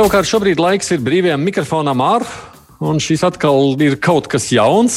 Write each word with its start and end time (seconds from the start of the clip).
Savukārt 0.00 0.30
šobrīd 0.30 0.56
laiks 0.56 0.86
ir 0.94 1.02
brīvajam 1.04 1.42
mikrofonam 1.44 2.00
ar. 2.00 2.22
Un 2.80 2.96
šis 3.04 3.20
atkal 3.26 3.74
ir 3.84 3.98
kaut 4.00 4.30
kas 4.32 4.46
jauns. 4.48 4.94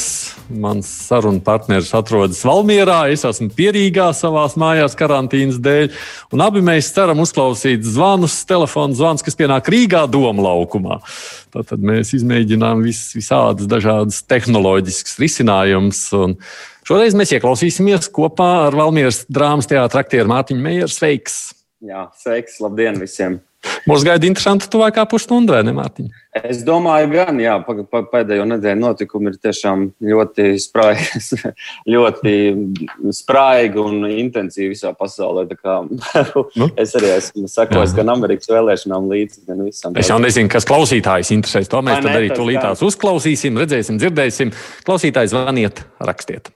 Mans 0.48 0.88
sarunu 1.10 1.42
partneris 1.44 1.90
atrodas 1.92 2.40
Valmjerā, 2.48 3.10
es 3.12 3.26
esmu 3.28 3.50
pierīgā 3.52 4.06
savā 4.16 4.46
mājās 4.64 4.96
karantīnas 4.96 5.60
dēļ. 5.60 5.92
Un 6.32 6.46
abi 6.48 6.64
mēs 6.64 6.94
ceram 6.96 7.20
uzklausīt 7.20 7.84
zvanus, 7.84 8.40
telefonu 8.48 8.96
zvanus, 8.96 9.28
kas 9.28 9.36
pienāk 9.36 9.68
Rīgā 9.76 10.06
doma 10.08 10.48
laukumā. 10.48 11.02
Tad 11.52 11.76
mēs 11.84 12.16
izmēģinām 12.22 12.88
vis, 12.88 13.10
visādas 13.20 13.68
dažādas 13.68 14.24
tehnoloģiskas 14.24 15.20
risinājumus. 15.20 16.06
Šoreiz 16.88 17.20
mēs 17.20 17.36
ieklausīsimies 17.36 18.08
kopā 18.08 18.54
ar 18.70 18.84
Valmjeras 18.86 19.26
drāmas 19.28 19.68
teātra 19.68 20.08
aktieru 20.08 20.32
Mārtiņu 20.32 20.64
Meijeru. 20.64 20.96
Sveiks! 20.96 21.50
Jā, 21.84 22.08
sveiks, 22.24 22.64
labdien 22.64 23.04
visiem! 23.04 23.44
Mūs 23.90 24.04
gaida 24.08 24.28
interesanti 24.28 24.70
tuvākā 24.72 25.04
pusstunda, 25.12 25.58
vai 25.58 25.64
ne, 25.68 25.74
Mārtiņa? 25.76 26.22
Es 26.34 26.64
domāju, 26.66 27.12
gan, 27.12 27.38
jā, 27.42 27.54
pēdējo 27.62 28.46
nedēļu 28.50 28.82
notikumi 28.82 29.30
ir 29.30 29.36
tiešām 29.44 29.84
ļoti 30.10 30.48
spraigi, 30.62 31.22
ļoti 31.94 32.34
spraigi 33.14 33.82
un 33.84 34.08
intensīvi 34.10 34.72
visā 34.74 34.96
pasaulē. 34.98 35.46
Kā, 35.60 35.78
nu? 36.60 36.70
es 36.80 36.96
arī 36.98 37.14
esmu 37.20 37.52
sekojis 37.52 37.94
gan 37.98 38.16
Amerikas 38.16 38.50
vēlēšanām 38.50 39.12
līdzi, 39.12 39.46
gan 39.52 39.62
visam. 39.68 40.00
Es 40.00 40.10
jau 40.10 40.18
nezinu, 40.24 40.50
kas 40.52 40.68
klausītājs 40.70 41.32
interesēs. 41.38 41.70
To 41.72 41.84
mēs 41.86 42.02
tad 42.02 42.16
arī 42.16 42.34
tūlītās 42.34 42.82
uzklausīsim, 42.88 43.62
redzēsim, 43.62 44.02
dzirdēsim. 44.02 44.56
Klausītājs 44.88 45.36
zvaniet, 45.36 45.86
rakstiet. 46.02 46.50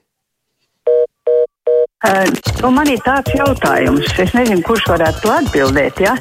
Uh, 1.98 2.28
nu 2.62 2.68
man 2.70 2.86
ir 2.86 3.00
tāds 3.02 3.32
jautājums, 3.34 4.12
es 4.22 4.30
nezinu, 4.30 4.62
kurš 4.62 4.84
varētu 4.86 5.24
to 5.24 5.32
atbildēt. 5.34 5.98
Ja? 6.04 6.12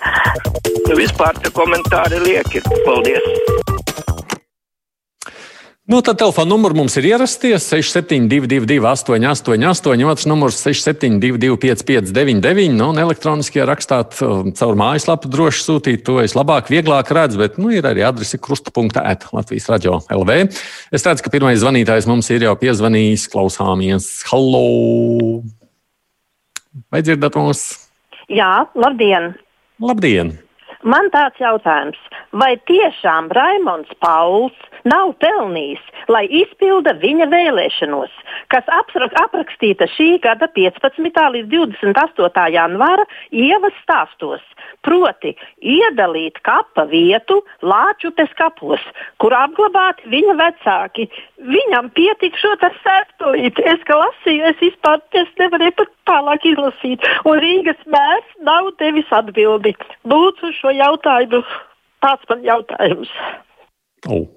Nu, 0.88 0.96
vispār 0.96 1.36
tie 1.44 1.50
komentāri 1.52 2.16
lieki. 2.23 2.62
Paldies! 2.86 3.26
Nu, 5.88 5.99
tad 6.04 6.18
telefona 6.20 6.52
numurs 6.52 6.76
mums 6.76 6.96
ir 6.99 7.10
ierasties 7.10 7.66
6722, 7.71 8.77
888, 8.84 10.05
otrs 10.07 10.27
numurs 10.27 10.62
672, 10.63 11.57
559, 11.60 12.71
nu, 12.76 12.90
un 12.94 13.02
elektroniski 13.04 13.63
rakstāt 13.68 14.16
caur 14.16 14.79
mājaslapu 14.79 15.32
droši 15.32 15.66
sūtīt. 15.66 16.05
To 16.07 16.21
es 16.24 16.35
labāk, 16.40 16.71
vieglāk 16.71 17.12
redzu, 17.16 17.44
bet 17.44 17.60
nu, 17.60 17.72
ir 17.76 17.88
arī 17.88 18.07
adrese 18.07 18.40
krustapunkta 18.40 19.04
at 19.12 19.27
Latvijas 19.35 19.68
radio 19.72 19.99
LV. 20.07 20.40
Es 20.96 21.07
redzu, 21.07 21.27
ka 21.27 21.35
pirmais 21.35 21.60
zvanītājs 21.63 22.07
mums 22.07 22.32
ir 22.32 22.48
jau 22.48 22.55
piezvanījis, 22.63 23.27
klausāmies. 23.35 24.10
Hallo! 24.32 24.66
Vai 26.91 27.04
dzirdat 27.04 27.35
mūs? 27.35 27.70
Jā, 28.32 28.68
labdien! 28.76 29.34
Labdien! 29.84 30.38
Man 30.85 31.09
tāds 31.09 31.39
jautājums, 31.41 31.97
vai 32.37 32.53
tiešām 32.70 33.31
Raimons 33.33 33.89
Pauls 34.03 34.66
nav 34.85 35.13
pelnījis, 35.23 35.81
lai 36.11 36.25
izpilda 36.41 36.93
viņa 37.01 37.27
vēlēšanos, 37.31 38.13
kas 38.53 38.67
aprakstīta 39.23 39.87
šī 39.95 40.17
gada 40.23 40.49
15. 40.55 41.23
līdz 41.35 41.49
28. 41.53 42.45
janvāra 42.53 43.07
ievas 43.31 43.75
stāstos? 43.83 44.43
Proti, 44.85 45.33
iedalīt 45.59 46.37
kapa 46.48 46.85
vietu 46.87 47.41
Lāčupes 47.65 48.31
kapos, 48.39 48.83
kur 49.21 49.33
apglabāti 49.35 50.07
viņa 50.11 50.35
vecāki. 50.39 51.07
Viņam 51.43 51.89
pietikšot 51.98 52.63
ar 52.63 52.77
septulīti. 52.85 53.65
Es 53.67 53.83
kā 53.89 53.98
lasīju, 53.99 54.53
es 54.53 54.61
vispār 54.61 55.01
es 55.17 55.33
nevarēju 55.41 55.75
pat 55.81 55.93
tālāk 56.09 56.48
izlasīt. 56.53 57.03
Un 57.27 57.41
Rīgas 57.43 57.83
mērs 57.89 58.31
nav 58.48 58.71
devis 58.81 59.11
atbildi. 59.11 59.75
Lūdzu 60.07 60.53
šo 60.61 60.73
jautājumu. 60.77 61.43
Tāds 62.05 62.29
man 62.29 62.43
jautājums. 62.45 63.13
Oh. 64.07 64.37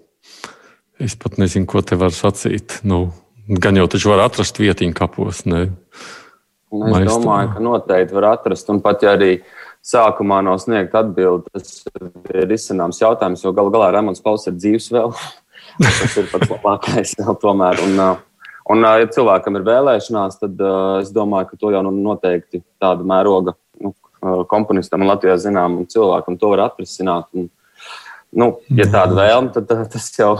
Es 1.01 1.17
pat 1.17 1.39
nezinu, 1.41 1.69
ko 1.69 1.81
te 1.87 1.97
var 1.97 2.13
sacīt. 2.13 2.81
Nu, 2.85 3.07
gan 3.49 3.79
jau 3.81 3.87
taču 3.91 4.13
var 4.13 4.27
atrast 4.27 4.61
vietiņu 4.61 4.97
kapos. 4.97 5.47
Ne? 5.49 5.71
Un 6.71 6.87
es 6.87 6.93
Maistamā. 6.93 7.15
domāju, 7.15 7.53
ka 7.55 7.65
noteikti 7.65 8.17
var 8.19 8.29
atrast. 8.35 8.69
Un 8.71 8.83
pat 8.85 9.03
ja 9.03 9.15
arī 9.17 9.33
uh, 9.39 9.55
sākumā 9.87 10.41
nav 10.45 10.59
sniegt 10.63 10.95
atbildi. 10.97 11.49
Tas 11.55 11.85
ir 12.35 12.53
izcināms 12.53 13.01
jautājums, 13.01 13.45
jo 13.45 13.53
galu 13.57 13.73
galā 13.73 13.91
Rēmons 13.95 14.23
Pauls 14.25 14.47
ir 14.49 14.57
dzīves 14.59 14.91
vēl. 14.95 15.15
tas 15.81 16.19
ir 16.21 16.29
pats 16.33 16.51
labākais 16.51 17.15
vēl 17.21 17.39
tomēr. 17.41 17.81
Un, 17.87 18.03
un, 18.75 18.89
ja 19.01 19.09
cilvēkam 19.17 19.59
ir 19.59 19.67
vēlēšanās, 19.69 20.41
tad 20.43 20.65
es 21.01 21.15
domāju, 21.15 21.53
ka 21.53 21.61
to 21.61 21.73
jau 21.75 21.85
nu 21.87 21.95
noteikti 21.97 22.63
tāda 22.83 23.07
mēroga 23.07 23.57
nu, 23.81 23.95
komponistam 24.51 25.05
un 25.05 25.13
Latvijā 25.13 25.39
zināmam 25.41 25.89
cilvēkam 25.89 26.37
to 26.41 26.53
var 26.53 26.67
atrisināt. 26.69 27.31
Un, 27.35 27.49
nu, 28.37 28.53
ja 28.77 28.89
tāda 28.91 29.17
vēlme, 29.23 29.55
tad 29.57 29.71
tas 29.93 30.11
jau. 30.19 30.35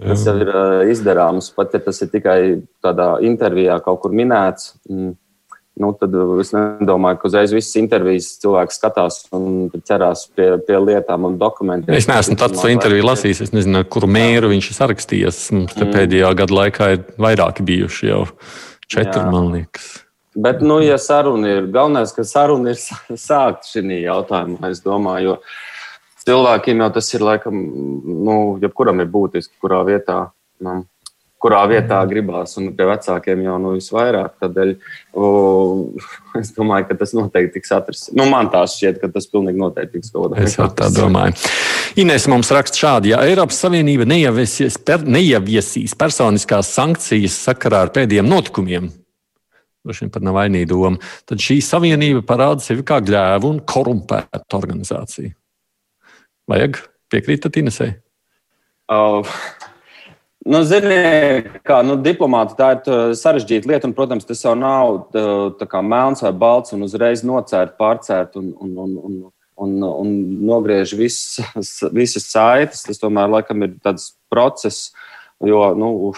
Tas 0.00 0.22
jau 0.24 0.32
ir 0.40 0.48
izdarāms, 0.88 1.50
pat 1.52 1.74
ja 1.76 1.80
tas 1.84 1.98
ir 2.00 2.08
tikai 2.08 2.38
tādā 2.80 3.18
intervijā 3.26 3.74
kaut 3.84 3.98
kur 4.00 4.14
minēts. 4.16 4.70
Mm 4.88 5.18
nu, 5.80 5.90
tad 5.96 6.14
es 6.40 6.52
nedomāju, 6.54 7.20
ka 7.20 7.28
uzreiz 7.30 7.54
visas 7.54 7.78
intervijas 7.80 8.28
cilvēks 8.42 8.78
skatās 8.80 9.20
un 9.36 9.70
ķerās 9.72 10.26
pie, 10.36 10.50
pie 10.66 10.80
lietām 10.82 11.28
un 11.28 11.38
dokumentiem. 11.40 11.96
Es 11.96 12.08
neesmu 12.10 12.36
tādu 12.40 12.60
interviju 12.72 13.06
lasījis. 13.06 13.44
Es 13.46 13.54
nezinu, 13.56 13.82
kuru 13.88 14.10
mēru 14.10 14.52
viņš 14.52 14.70
ir 14.70 14.78
sarakstījis. 14.78 15.40
Mums 15.56 15.78
mm. 15.78 15.94
pēdējā 15.94 16.34
gada 16.42 16.58
laikā 16.60 16.92
ir 16.96 17.02
vairāki 17.20 17.66
bijuši 17.66 18.10
jau 18.10 18.22
četri, 18.90 19.22
Jā. 19.22 19.26
man 19.32 19.50
liekas. 19.54 19.90
Bet, 20.40 20.60
nu, 20.62 20.78
ja 20.84 20.98
saruna 21.00 21.56
ir 21.56 21.72
galvenais, 21.74 22.12
ka 22.14 22.24
saruna 22.28 22.74
ir 22.74 22.80
sākt 23.28 23.70
šī 23.72 24.02
jautājumā, 24.04 24.70
es 24.70 24.84
domāju, 24.84 25.34
jo 25.34 25.40
cilvēkiem 26.30 26.84
jau 26.84 26.88
tas 26.94 27.10
ir 27.16 27.26
laikam, 27.26 27.60
nu, 28.30 28.38
jebkuram 28.62 29.02
ir 29.02 29.10
būtiski, 29.12 29.58
kurā 29.60 29.82
vietā. 29.88 30.22
Nu, 30.62 30.82
kurā 31.40 31.62
vietā 31.70 31.98
gribās, 32.08 32.52
un 32.60 32.68
pie 32.76 32.86
vecākiem 32.88 33.44
jau 33.46 33.56
nu, 33.62 33.72
visvairāk. 33.78 34.34
Tādēļ 34.42 34.74
o, 35.16 35.30
es 36.40 36.52
domāju, 36.56 36.90
ka 36.90 36.98
tas 37.00 37.14
noteikti 37.16 37.56
tiks 37.56 37.72
atrasts. 37.76 38.12
Nu, 38.16 38.26
man 38.30 38.50
tā 38.52 38.62
šķiet, 38.68 39.00
ka 39.00 39.08
tas 39.14 39.28
pilnīgi 39.30 39.60
noteikti 39.60 39.98
tiks 39.98 40.12
veidā. 40.14 40.44
Es 40.44 40.58
tā 40.60 40.90
domāju. 40.92 41.38
Ines 42.00 42.28
mums 42.30 42.52
raksta 42.54 42.84
šādi, 42.84 43.14
ja 43.14 43.24
Eiropas 43.26 43.58
Savienība 43.64 44.06
neieviesīs, 44.08 44.76
per, 44.84 45.02
neieviesīs 45.08 45.96
personiskās 45.98 46.70
sankcijas 46.76 47.40
sakarā 47.48 47.86
ar 47.86 47.94
pēdējiem 47.96 48.28
notikumiem, 48.30 48.92
droši 49.80 50.04
vien 50.04 50.12
pat 50.14 50.28
nav 50.28 50.36
vainīga 50.38 50.70
doma, 50.70 51.00
tad 51.26 51.42
šī 51.42 51.58
savienība 51.64 52.22
parāda 52.28 52.62
sevi 52.62 52.84
kā 52.86 53.00
gļēvu 53.02 53.54
un 53.54 53.62
korumpētu 53.64 54.60
organizāciju. 54.60 55.32
Vajag 56.50 56.80
piekrītat 57.12 57.58
Inesai? 57.60 57.92
Uh. 58.90 59.26
Nu, 60.40 60.62
Ziniet, 60.64 61.50
kā 61.68 61.82
nu, 61.84 61.98
diplomāti, 62.00 62.54
tā 62.56 62.70
ir 62.78 63.12
sarežģīta 63.18 63.68
lieta, 63.68 63.84
un, 63.84 63.92
protams, 63.94 64.24
tas 64.24 64.40
jau 64.40 64.54
nav 64.56 65.10
melns 65.84 66.24
vai 66.24 66.32
balts 66.32 66.72
un 66.72 66.86
uzreiz 66.86 67.20
nocērt, 67.28 67.76
pārcērt 67.76 68.38
un, 68.40 68.48
un, 68.56 68.72
un, 68.80 68.94
un, 69.04 69.18
un, 69.60 69.74
un 69.90 70.14
nogriež 70.48 70.94
visas, 70.96 71.74
visas 71.92 72.30
saites. 72.32 72.86
Tas 72.88 73.02
tomēr 73.02 73.28
laikam 73.36 73.66
ir 73.66 73.76
tāds 73.84 74.14
process, 74.32 74.94
jo, 75.44 75.60
nu, 75.76 76.14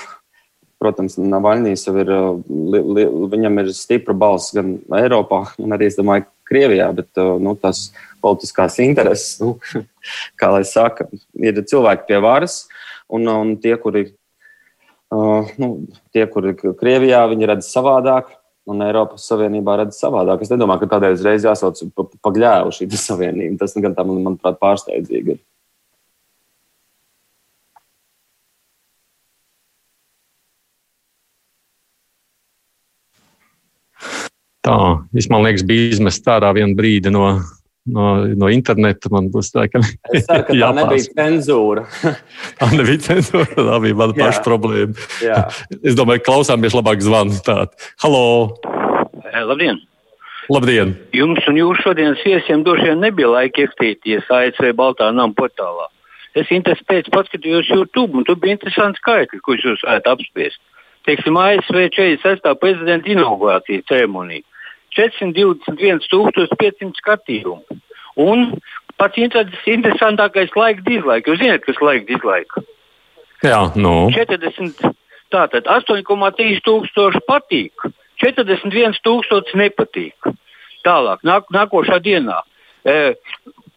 protams, 0.82 1.18
Navaļnijas 1.18 1.88
jau 1.88 1.96
ir, 1.98 2.14
li, 2.46 2.84
li, 2.94 3.08
viņam 3.34 3.58
ir 3.64 3.74
stipra 3.74 4.14
balss 4.14 4.54
gan 4.54 4.76
Eiropā, 5.02 5.48
gan 5.58 5.74
arī, 5.74 5.90
es 5.90 5.98
domāju, 5.98 6.30
Krievijā, 6.46 6.88
bet 6.94 7.18
nu, 7.42 7.56
tas 7.58 7.88
politiskās 8.22 8.78
intereses, 8.84 9.36
nu, 9.42 9.56
kā 10.40 10.52
lai 10.54 10.64
saka, 10.68 11.08
ir 11.38 11.62
cilvēki 11.62 12.08
pie 12.10 12.20
varas. 12.24 12.62
Un, 13.12 13.26
un 13.28 13.56
tie, 13.60 13.74
kuri, 13.80 14.06
uh, 15.12 15.50
nu, 15.60 15.72
tie, 16.14 16.24
kuri 16.30 16.54
Krievijā, 16.56 17.26
redz 17.50 17.68
savādāk, 17.68 18.32
un 18.70 18.82
Eiropas 18.86 19.26
Savienībā 19.28 19.76
redz 19.80 19.98
savādāk. 19.98 20.44
Es 20.44 20.52
nedomāju, 20.52 20.84
ka 20.84 20.94
tādēļ 20.94 21.16
uzreiz 21.18 21.46
jāsauc 21.46 21.82
pa, 21.96 22.06
pa 22.22 22.34
gļēvu 22.34 22.76
šī 22.78 22.90
savienība. 23.08 23.58
Tas 23.62 23.74
gan 23.78 23.96
tā, 23.98 24.06
manuprāt, 24.06 24.60
pārsteidzīgi 24.62 25.36
ir. 25.36 25.42
Tā, 34.62 34.76
es 35.18 35.26
man 35.26 35.42
liekas, 35.42 35.64
bija 35.66 35.90
izmest 35.96 36.28
ārā 36.30 36.52
vienu 36.54 36.76
brīdi 36.78 37.10
no 37.10 37.26
no, 37.86 38.08
no 38.38 38.50
interneta. 38.52 39.10
Man 39.12 39.30
būs 39.32 39.52
tā, 39.54 39.66
ka 39.70 39.82
es 40.14 40.26
ceru, 40.26 40.46
ka 40.48 40.56
tā 40.56 40.70
nebija 40.78 41.06
cenzūra. 41.18 41.86
tā 42.60 42.68
nebija 42.74 43.04
cenzūra, 43.08 43.48
tā 43.56 43.78
bija 43.84 43.98
mana 43.98 44.18
paša 44.18 44.44
problēma. 44.46 45.08
Jā. 45.24 45.44
Es 45.88 45.96
domāju, 45.98 46.22
ka 46.22 46.30
klausāmies 46.30 46.76
labāk 46.76 47.02
zvanu. 47.04 47.38
Tātad, 47.42 47.74
halo! 48.04 48.22
Eh, 49.32 49.42
labdien! 49.48 49.80
Labdien! 50.52 50.94
Jums 51.14 51.46
un 51.50 51.58
jūsu 51.58 51.86
šodienas 51.86 52.22
viesiem 52.26 52.64
droši 52.66 52.90
vien 52.90 53.02
nebija 53.02 53.30
laika 53.30 53.64
ieskatīties 53.64 54.30
ASV 54.30 54.72
Baltā 54.78 55.10
nama 55.14 55.34
portālā. 55.38 55.88
Es 56.38 56.48
pēc 56.48 57.10
paskatījos 57.12 57.68
YouTube, 57.68 58.16
un 58.16 58.24
tur 58.24 58.38
bija 58.40 58.56
interesanti 58.56 59.00
skaitļi, 59.02 59.40
kurus 59.44 59.66
jūs 59.66 59.82
varētu 59.84 60.12
apspriest. 60.14 60.60
Teiksim, 61.04 61.36
ASV 61.36 61.76
46. 61.92 62.46
prezidenta 62.62 63.10
inaugurācijas 63.10 63.84
ceremonija 63.90 64.46
421,500 64.96 67.00
skatījumu. 67.00 67.62
Un 68.22 68.38
pats 69.00 69.16
interesantākais 69.18 70.52
laika 70.56 70.82
dizlaika. 70.86 71.32
Jūs 71.32 71.42
zināt, 71.42 71.62
kas 71.66 71.76
ir 71.78 71.84
laika 71.88 72.06
dizlaika? 72.10 72.56
Jā, 73.42 73.60
nu. 73.74 74.10
40, 74.14 74.84
tātad 75.32 75.64
8,3 75.66 76.60
tūkstoši 76.66 77.20
patīk, 77.26 77.74
41 78.22 79.00
tūkstoši 79.02 79.58
nepatīk. 79.58 80.14
Tālāk, 80.86 81.18
nāk, 81.26 81.42
nākošā 81.54 81.98
dienā. 82.02 82.38
E, 82.86 83.14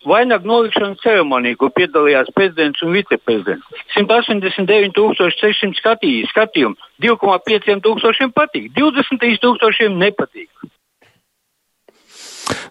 Vainagu 0.06 0.46
nolikšanas 0.46 1.02
ceremonija, 1.02 1.58
kur 1.58 1.74
piedalījās 1.74 2.30
prezidents 2.38 2.78
un 2.86 2.94
viceprezidents. 2.94 3.66
189,600 3.96 6.30
skatījumu, 6.30 6.78
2,5 7.02 7.82
tūkstošiem 7.88 8.30
patīk, 8.36 8.70
23 8.78 9.42
tūkstošiem 9.42 9.98
nepatīk. 10.04 10.50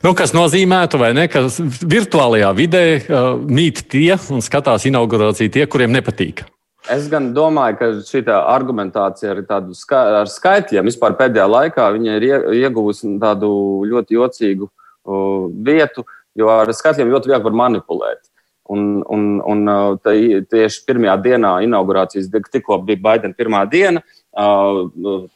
Nu, 0.04 0.12
kas 0.16 0.34
nozīmētu, 0.36 1.00
ne, 1.16 1.28
ka 1.32 1.46
virtuālajā 1.94 2.50
vidē 2.56 2.82
uh, 2.98 3.30
mīt 3.40 3.86
tie 3.90 4.12
un 4.30 4.44
skatās 4.44 4.84
inaugurāciju 4.90 5.52
tie, 5.54 5.64
kuriem 5.70 5.94
nepatīk. 5.94 6.44
Es 6.92 7.06
gan 7.08 7.30
domāju, 7.32 7.78
ka 7.78 7.86
šī 8.04 8.20
argumentācija 8.28 9.32
ar, 9.32 9.40
ska 9.72 10.02
ar 10.20 10.28
skaitļiem 10.28 10.90
vispār 10.90 11.16
pēdējā 11.16 11.46
laikā 11.48 11.86
ir 11.96 12.26
iegūusi 12.58 13.14
tādu 13.22 13.48
ļoti 13.88 14.18
jocīgu 14.18 14.68
uh, 14.68 15.48
vietu, 15.64 16.04
jo 16.36 16.52
ar 16.52 16.68
skaitļiem 16.76 17.14
ļoti 17.14 17.32
viegli 17.32 17.48
var 17.48 17.58
manipulēt. 17.64 18.20
Un, 18.68 19.00
un, 19.12 19.24
un 19.40 19.64
uh, 19.68 20.12
tieši 20.52 20.84
pirmajā 20.88 21.16
dienā, 21.24 21.56
inaugurācijas 21.64 22.28
tikko 22.52 22.78
bija 22.84 23.00
Baidena 23.08 23.36
pirmā 23.36 23.64
diena, 23.68 24.04
uh, 24.04 24.84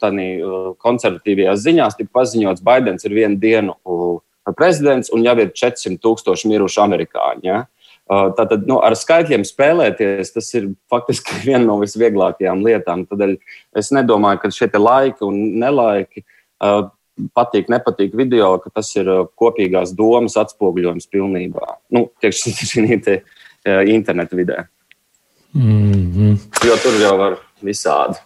tādā 0.01 0.29
uh, 0.37 0.71
konservatīvajās 0.81 1.65
ziņās 1.65 1.97
tika 1.97 2.13
paziņots, 2.21 2.61
ka 2.61 2.69
Baidens 2.69 3.05
ir 3.09 3.17
vienu 3.17 3.41
dienu 3.41 3.77
prezidents 4.57 5.11
un 5.13 5.25
jau 5.25 5.35
ir 5.41 5.51
400 5.53 5.99
tūkstoši 6.03 6.49
miruši 6.51 6.81
amerikāņi. 6.83 7.49
Ja? 7.49 7.63
Tātad 8.09 8.63
nu, 8.65 8.79
ar 8.81 8.95
skaitļiem 8.97 9.43
spēlēties, 9.45 10.31
tas 10.33 10.47
ir 10.57 10.71
faktiski 10.89 11.35
viena 11.47 11.65
no 11.67 11.77
visvieglākajām 11.83 12.63
lietām. 12.65 13.05
Tādēļ 13.09 13.35
es 13.77 13.91
nedomāju, 13.95 14.43
ka 14.43 14.53
šie 14.55 14.71
laiki 14.79 15.27
un 15.27 15.37
nelaiki, 15.61 16.25
patīk, 17.37 17.69
nepatīk 17.69 18.15
video, 18.17 18.55
ka 18.63 18.73
tas 18.79 18.89
ir 18.97 19.11
kopīgās 19.39 19.93
domas 19.97 20.39
atspoguļojums 20.41 21.09
pilnībā. 21.11 21.75
Nu, 21.93 22.07
tieši 22.23 22.55
šī 22.73 22.99
te, 23.05 23.21
interneta 23.93 24.35
vidē. 24.35 24.65
Mm 25.53 26.11
-hmm. 26.13 26.37
Jo 26.65 26.75
tur 26.77 27.01
jau 27.01 27.17
var 27.17 27.37
visādi. 27.61 28.17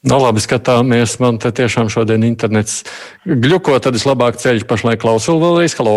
Nu, 0.00 0.16
labi, 0.16 0.40
skatāmies. 0.40 1.18
Man 1.20 1.36
te 1.36 1.50
tiešām 1.52 1.90
šodien 1.92 2.22
internets 2.24 2.78
gļuko, 3.28 3.74
tad 3.84 3.98
es 3.98 4.06
labāk 4.08 4.38
ceļu 4.40 4.64
pašlaik 4.68 5.02
klausu 5.02 5.34
vēlreiz. 5.36 5.74
Halo! 5.76 5.96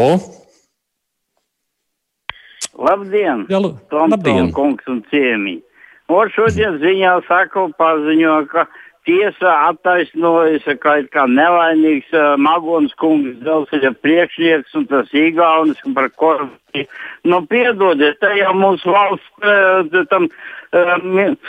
Labdien! 2.84 3.46
Jā, 3.48 3.62
labdien! 3.64 4.50
Kungs 4.52 4.90
un 4.92 5.00
ciemi! 5.08 5.62
Un 6.12 6.32
šodien 6.36 6.82
ziņā 6.82 7.14
saka 7.30 7.64
paziņo, 7.80 8.34
ka 8.52 8.66
tiesa 9.08 9.54
attaisnojas, 9.70 10.68
ka 10.84 10.98
ir 11.00 11.08
kā 11.14 11.24
nevainīgs 11.32 12.12
uh, 12.12 12.34
Magons 12.36 12.92
kungs, 13.00 13.40
dzelzceļa 13.40 13.94
priekšnieks 14.04 14.76
un 14.82 14.90
tas 14.92 15.16
īgaunis 15.16 15.80
par 15.96 16.12
korupciju. 16.20 16.92
Nu, 17.24 17.40
piedodiet, 17.48 18.20
te 18.20 18.36
jau 18.36 18.52
mūsu 18.60 18.92
valsts 19.00 19.48
uh, 19.48 20.04
tam. 20.12 20.28
Uh, 20.76 21.48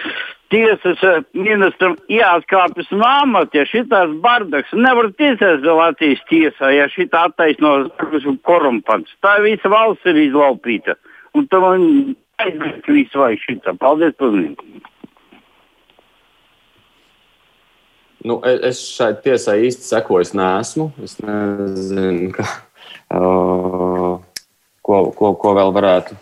tiesas 0.54 1.02
eh, 1.02 1.20
ministram 1.34 1.96
jāatkāpjas 2.12 2.92
no 2.94 3.06
amata, 3.08 3.58
ja 3.58 3.66
šitās 3.66 4.12
bardaks 4.22 4.74
nevar 4.78 5.10
tiesēt 5.18 5.66
Latvijas 5.66 6.22
tiesā, 6.30 6.70
ja 6.76 6.86
šitā 6.92 7.26
attaisno 7.30 7.76
zagus 7.88 8.26
un 8.30 8.38
korumpants. 8.46 9.14
Tā 9.24 9.40
visa 9.44 9.70
valsts 9.72 10.06
ir 10.10 10.20
izlaupīta. 10.28 10.94
Un 11.34 11.48
tam 11.50 11.66
aizmirst 12.38 12.90
visu 12.90 13.22
vai 13.24 13.34
šitā. 13.42 13.74
Paldies 13.80 14.14
par 14.18 14.30
uzmanību. 14.30 14.90
Nu, 18.24 18.38
e, 18.46 18.54
es 18.70 18.80
šai 18.94 19.10
tiesai 19.24 19.58
īsti 19.66 19.84
sekojis 19.90 20.32
nesmu. 20.38 20.88
Es 21.04 21.18
nezinu, 21.20 22.30
ka, 22.32 22.46
uh, 23.18 24.14
ko, 24.80 25.00
ko, 25.18 25.34
ko 25.40 25.52
vēl 25.58 25.74
varētu 25.76 26.16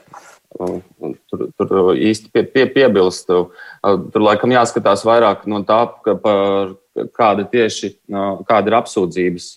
tur, 0.59 1.47
tur 1.59 1.73
īsti 1.95 2.33
pie, 2.33 2.45
pie, 2.49 2.67
piebilst. 2.75 3.31
Tur 3.31 4.25
laikam 4.25 4.55
jāskatās 4.55 5.05
vairāk 5.09 5.47
no 5.51 5.63
tā, 5.69 5.85
ka 6.05 6.17
par 6.21 6.75
kāda 7.17 7.47
tieši 7.49 7.95
kāda 8.49 8.71
ir 8.71 8.79
apsūdzības, 8.83 9.49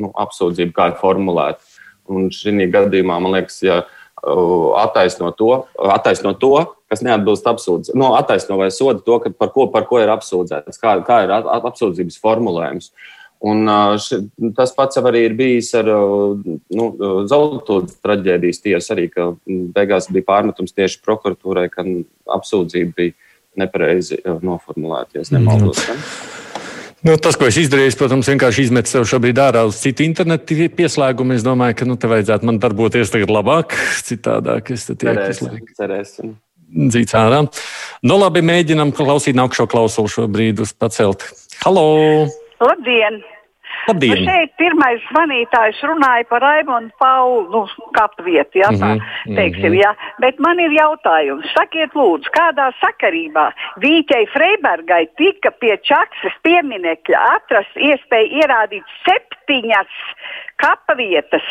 nu, 0.00 0.12
apsūdzība, 0.24 0.74
kā 0.76 0.90
ir 0.92 1.00
formulēta. 1.02 1.60
Un 2.10 2.28
šī 2.34 2.68
gadījumā 2.72 3.18
man 3.22 3.38
liekas, 3.38 3.62
ja 3.64 3.82
attaisno 4.84 5.32
to, 5.36 5.64
attaisno 5.92 6.32
to 6.40 6.56
kas 6.92 7.02
neatbilst 7.02 7.46
apsūdzēšanai, 7.50 7.98
no, 7.98 8.12
attaisno 8.14 8.56
vai 8.60 8.68
soda 8.70 9.02
to, 9.02 9.18
par 9.34 9.50
ko, 9.50 9.66
par 9.72 9.88
ko 9.88 9.98
ir 9.98 10.12
apsūdzēts, 10.12 10.78
kā, 10.78 10.94
kā 11.04 11.24
ir 11.24 11.32
apsūdzības 11.34 12.20
formulējums. 12.22 12.92
Uh, 12.92 13.23
Un 13.44 13.68
ši, 14.00 14.22
tas 14.56 14.72
pats 14.72 14.96
arī 15.02 15.26
ir 15.28 15.34
bijis 15.36 15.68
ar 15.76 15.88
nu, 15.90 16.86
Zeltūdas 17.28 17.98
traģēdijas 18.00 18.62
tiesu, 18.64 18.94
arī, 18.94 19.10
ka 19.12 19.32
beigās 19.44 20.08
bija 20.12 20.24
pārmetums 20.30 20.72
tieši 20.72 21.02
prokuratūrai, 21.04 21.66
ka 21.72 21.84
apsūdzība 22.38 22.96
bija 22.96 23.12
nepareizi 23.60 24.22
noformulēta, 24.24 25.20
ja 25.20 25.26
nemaldos. 25.36 25.84
Mm. 25.84 26.32
Nu, 27.04 27.18
tas, 27.20 27.36
ko 27.36 27.44
es 27.44 27.58
izdarīju, 27.60 27.92
protams, 28.00 28.30
vienkārši 28.32 28.64
izmetu 28.64 28.88
sev 28.88 29.04
šobrīd 29.10 29.36
ārā 29.44 29.66
uz 29.68 29.76
citu 29.82 30.06
internetu 30.06 30.70
pieslēgumu. 30.72 31.36
Es 31.36 31.44
domāju, 31.44 31.76
ka 31.76 31.88
nu, 31.88 31.98
te 32.00 32.08
vajadzētu 32.08 32.48
man 32.48 32.60
darboties 32.62 33.12
tagad 33.12 33.32
labāk, 33.34 33.76
citādāk 34.08 34.72
es 34.72 34.88
te 34.88 34.96
tieku. 35.04 35.50
Cerēsim. 35.76 36.32
Dzīts 36.88 37.18
ārā. 37.20 37.42
Nu, 38.08 38.16
labi, 38.22 38.40
mēģinam 38.48 38.94
klausīt 38.96 39.36
nākamo 39.36 39.68
klausulu 39.68 40.14
šobrīd 40.16 40.64
uz 40.64 40.72
pacelt. 40.72 41.28
Halo! 41.60 41.84
Labdien! 42.64 43.20
Labdien! 43.88 44.22
Nu 44.22 44.30
šeit 44.30 44.54
pirmais 44.60 45.02
zvanītājs 45.10 45.80
runāja 45.88 46.24
par 46.30 46.42
Raimonu 46.44 46.90
Paulu 47.00 47.44
nu, 47.52 47.62
kapvietu, 47.96 48.60
ja, 48.62 48.70
tā, 48.72 48.94
mm 48.94 49.00
-hmm. 49.00 49.36
teiksim, 49.36 49.74
ja. 49.78 49.94
bet 50.24 50.38
man 50.38 50.60
ir 50.60 50.72
jautājums. 50.72 51.52
Sakiet 51.56 51.92
lūdzu, 51.94 52.32
kādā 52.38 52.70
sakarībā 52.80 53.46
Vīķei 53.84 54.26
Freibergai 54.32 55.04
tika 55.20 55.50
pie 55.60 55.76
Čaksas 55.76 56.36
pieminekļa 56.42 57.18
atrast 57.36 57.76
iespēju 57.76 58.40
ierādīt 58.40 58.84
septiņas 59.04 59.92
kapavietas, 60.56 61.46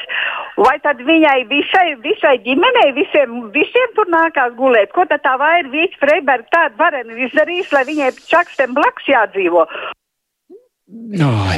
vai 0.57 0.77
tad 0.79 1.01
viņai 1.05 1.39
visai, 1.49 1.95
visai 2.01 2.37
ģimenei, 2.45 2.93
visiem, 2.93 3.51
visiem 3.51 3.89
tur 3.95 4.07
nākās 4.07 4.53
gulēt? 4.55 4.91
Ko 4.91 5.05
tad 5.05 5.21
tā 5.21 5.37
vai 5.37 5.59
ir 5.59 5.73
Vīķa 5.73 5.99
Freiberga 5.99 6.47
tāda 6.51 6.75
varena 6.77 7.13
izdarījis, 7.27 7.73
lai 7.75 7.83
viņai 7.91 8.11
Čaksam 8.29 8.73
blakus 8.73 9.07
jādzīvo? 9.07 9.67
Oh, 10.91 11.51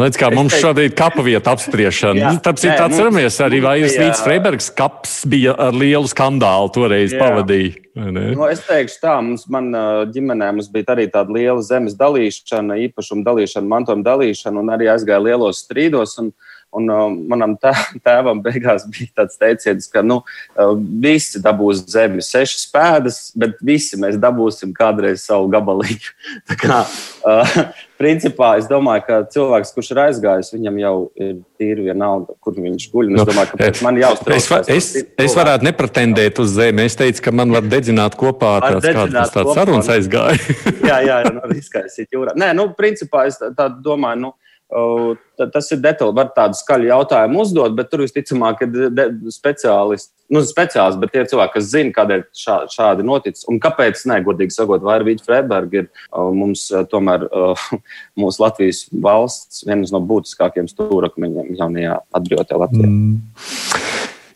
Redz, 0.00 0.16
kā 0.16 0.30
mums 0.32 0.54
šobrīd 0.56 0.88
ir 0.88 0.94
kapa 0.96 1.20
vieta 1.20 1.52
apspriešana. 1.52 2.30
Tāpēc 2.40 2.62
ir 2.64 2.78
tāds 2.78 3.00
ramies 3.02 3.36
arī, 3.44 3.58
vai 3.60 3.74
jūs 3.82 3.98
līdz 4.00 4.22
Freibergs 4.24 4.70
kaps 4.72 5.18
bija 5.28 5.52
ar 5.52 5.76
lielu 5.76 6.08
skandālu 6.08 6.70
toreiz 6.72 7.12
jā. 7.12 7.20
pavadīja. 7.20 7.76
Nu, 8.00 8.46
es 8.48 8.62
teikšu 8.64 8.96
tā, 9.02 9.18
mums 9.20 9.44
man 9.52 9.68
ģimenē 10.14 10.48
mums 10.56 10.70
bija 10.72 10.94
arī 10.94 11.04
tāda 11.12 11.36
liela 11.36 11.60
zemes 11.66 11.98
dalīšana, 12.00 12.78
īpašuma 12.86 13.26
dalīšana, 13.26 13.68
mantojuma 13.68 14.06
dalīšana 14.06 14.64
un 14.64 14.72
arī 14.72 14.88
aizgāja 14.94 15.20
lielos 15.28 15.60
strīdos. 15.66 16.16
Un, 16.22 16.32
Un 16.76 16.86
uh, 16.86 17.08
manam 17.10 17.56
tēvam 18.06 18.40
beigās 18.44 18.86
bija 18.90 19.10
tāds 19.22 19.38
teiciens, 19.40 19.88
ka 19.90 20.04
nu, 20.06 20.20
uh, 20.22 20.74
visi 21.02 21.42
dabūs 21.42 21.82
zemi, 21.90 22.22
sešas 22.22 22.68
pēdas, 22.70 23.20
bet 23.34 23.58
visi 23.64 23.98
mēs 23.98 24.18
dabūsim 24.22 24.74
kādreiz 24.76 25.24
savu 25.26 25.50
gabaliņu. 25.50 26.12
Tā 26.50 26.58
kā, 26.60 26.80
uh, 27.26 27.56
principā 28.00 28.52
es 28.60 28.68
domāju, 28.70 29.02
ka 29.08 29.18
cilvēks, 29.34 29.72
kurš 29.74 29.90
ir 29.92 30.02
aizgājis, 30.04 30.52
viņam 30.54 30.78
jau 30.80 30.94
ir 31.18 31.32
tīri 31.60 31.88
vienalga, 31.88 32.36
kur 32.38 32.54
viņš 32.54 32.86
guļ. 32.92 33.10
Es 33.10 33.18
nu, 33.18 33.26
domāju, 33.32 33.58
ka 33.58 33.72
man 33.84 33.98
jāuztrauc. 34.00 34.70
Es, 34.70 34.92
es, 34.94 35.08
es 35.26 35.34
varētu 35.36 35.66
nepretendēt 35.66 36.38
uz 36.40 36.54
zemi. 36.54 36.86
Es 36.86 36.96
teicu, 36.98 37.24
ka 37.26 37.34
man 37.34 37.50
var 37.54 37.66
dedzināt 37.66 38.14
kopā 38.20 38.54
ar 38.60 38.78
kādas 38.78 39.34
tādas 39.34 39.58
sarunas 39.58 39.90
aizgāja. 39.90 40.38
jā, 40.86 41.02
jā, 41.02 41.18
jā, 41.26 41.34
nu, 41.34 41.50
izkaisīt 41.58 42.14
jūrā. 42.14 42.36
Nē, 42.38 42.52
nu, 42.56 42.70
principā 42.78 43.26
es 43.28 43.42
tā, 43.42 43.50
tā 43.58 43.66
domāju. 43.82 44.22
Nu, 44.28 44.32
Tas 44.70 45.70
ir 45.74 45.80
detaļs, 45.82 46.14
var 46.14 46.28
tādu 46.36 46.54
skaļu 46.54 46.90
jautājumu 46.90 47.40
uzdot, 47.42 47.74
bet 47.74 47.88
tur 47.90 48.04
visticamāk 48.04 48.62
ir 48.66 49.00
speciālisti. 49.34 50.12
Nu, 50.30 50.44
speciālisti, 50.46 51.00
bet 51.02 51.10
tie 51.10 51.24
cilvēki, 51.26 51.56
kas 51.56 51.70
zina, 51.72 51.90
kādēļ 51.96 52.20
šā, 52.38 52.58
šādi 52.70 53.06
noticis 53.06 53.48
un 53.50 53.58
kāpēc, 53.62 54.04
ne, 54.06 54.20
godīgi 54.22 54.54
sakot, 54.54 54.84
vai 54.86 55.00
Vīķa 55.08 55.26
Freiberga 55.26 55.82
ir 55.82 55.88
mums 56.36 56.68
tomēr 56.92 57.26
mūsu 58.20 58.44
Latvijas 58.44 58.84
valsts 58.94 59.64
viens 59.66 59.90
no 59.90 59.98
būtiskākajiem 60.06 60.70
stūrakmeņiem 60.70 61.50
jaunajā 61.58 61.98
atbrīvotā 62.20 62.62
Latvijā. 62.62 62.86
Mm. 62.86 63.80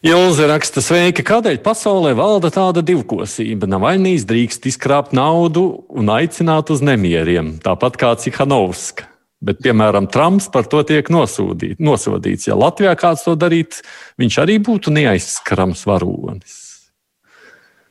Ilze 0.05 0.45
raksta, 0.51 0.83
sveiki, 0.85 1.23
kādēļ 1.25 1.63
pasaulē 1.65 2.11
valda 2.19 2.51
tāda 2.53 2.83
divkosība? 2.85 3.65
Navaļnīs 3.73 4.27
drīkst 4.29 4.67
izkrāpt 4.69 5.15
naudu 5.17 5.63
un 5.89 6.11
aicināt 6.13 6.75
uz 6.75 6.83
nemieriem, 6.85 7.55
tāpat 7.65 7.97
kā 8.03 8.11
Cihanovska. 8.21 9.14
Bet, 9.45 9.61
piemēram, 9.65 10.09
Trumps 10.09 10.49
par 10.53 10.69
to 10.71 10.81
tiek 10.89 11.09
nosūdīt, 11.13 11.81
nosodīts. 11.83 12.49
Ja 12.49 12.57
Latvijā 12.57 12.95
kāds 12.97 13.27
to 13.27 13.35
darītu, 13.37 13.83
viņš 14.21 14.39
arī 14.41 14.61
būtu 14.65 14.93
neaizskarams 14.95 15.85
varonis. 15.89 16.63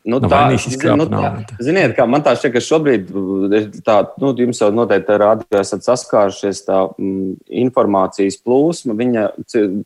Nu, 0.04 0.18
tā, 0.20 0.50
zin, 0.60 0.98
nu, 1.00 1.06
tā, 1.08 1.30
ziniet, 1.64 1.94
kā 1.96 2.04
man 2.10 2.24
tā 2.26 2.34
šķiet, 2.36 2.52
ka 2.52 2.62
šobrīd 2.64 3.12
tā, 3.88 4.02
nu, 4.20 4.34
jums 4.36 4.60
jau 4.60 4.68
noteikti 4.76 5.16
rādio 5.22 5.62
esat 5.62 5.86
saskārušies 5.86 6.60
tā 6.66 6.82
mm, 6.92 7.38
informācijas 7.64 8.36
plūsma. 8.44 8.98
Viņa 9.00 9.30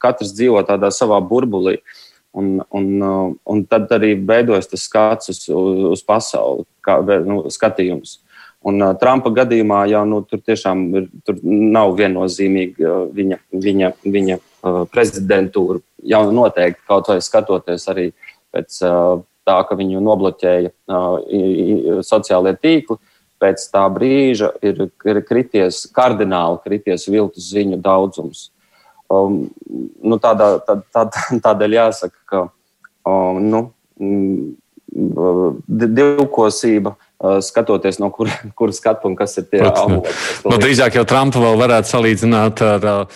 katrs 0.02 0.34
dzīvo 0.34 0.64
tādā 0.66 0.90
savā 0.96 1.20
burbulī. 1.22 1.78
Un, 2.38 2.58
un, 2.74 2.90
un 3.50 3.62
tad 3.70 3.94
arī 3.94 4.16
veidojas 4.18 4.70
tas 4.70 4.84
skats 4.90 5.32
uz, 5.34 5.44
uz 5.94 6.02
pasauli, 6.06 6.66
kā 6.86 6.98
nu, 7.26 7.44
skatījums. 7.54 8.18
Un 8.68 8.84
uh, 8.84 8.94
Trumpa 9.00 9.32
gadījumā 9.32 9.86
jau 9.92 10.04
nu, 10.10 10.22
tur 10.28 10.42
tiešām 10.44 10.84
ir, 11.00 11.08
tur 11.28 11.40
nav 11.44 11.94
viennozīmīga 12.00 12.84
uh, 12.84 13.06
viņa, 13.16 13.40
viņa, 13.54 13.92
viņa 14.04 14.38
uh, 14.38 14.82
prezidentūra. 14.92 15.80
Jau 16.08 16.24
noteikti 16.36 16.84
kaut 16.90 17.12
vai 17.12 17.20
skatoties 17.24 17.88
arī 17.94 18.10
pēc 18.56 18.82
uh, 18.84 19.22
tā, 19.48 19.62
ka 19.70 19.78
viņu 19.80 20.04
nobloķēja 20.04 20.74
uh, 20.74 22.04
sociālie 22.08 22.58
tīkli. 22.60 23.00
Pēc 23.38 23.68
tā 23.70 23.84
brīža 23.94 24.50
ir, 24.66 24.88
ir 25.06 25.20
krities, 25.22 25.84
kardināli 25.94 26.58
krities 26.64 27.06
viltus 27.06 27.52
ziņu 27.54 27.78
daudzums. 27.86 28.48
Um, 29.14 29.44
nu, 30.04 30.18
tādā, 30.20 30.56
tā, 30.66 30.80
tā, 30.92 31.06
tādēļ 31.46 31.76
jāsaka, 31.78 32.18
ka 32.28 32.42
um, 33.08 33.38
nu, 33.46 33.62
divkosība, 35.68 36.96
skatoties 37.46 38.02
no 38.02 38.12
kur, 38.14 38.32
kur 38.58 38.76
skatu 38.76 39.12
un 39.12 39.18
kas 39.20 39.40
ir 39.42 39.50
tie 39.52 39.64
avoti. 39.70 40.14
Nu, 40.48 40.60
drīzāk 40.60 41.00
jau 41.00 41.08
Trumpu 41.08 41.44
vēl 41.44 41.60
varētu 41.64 41.96
salīdzināt 41.96 42.64
ar 42.68 43.10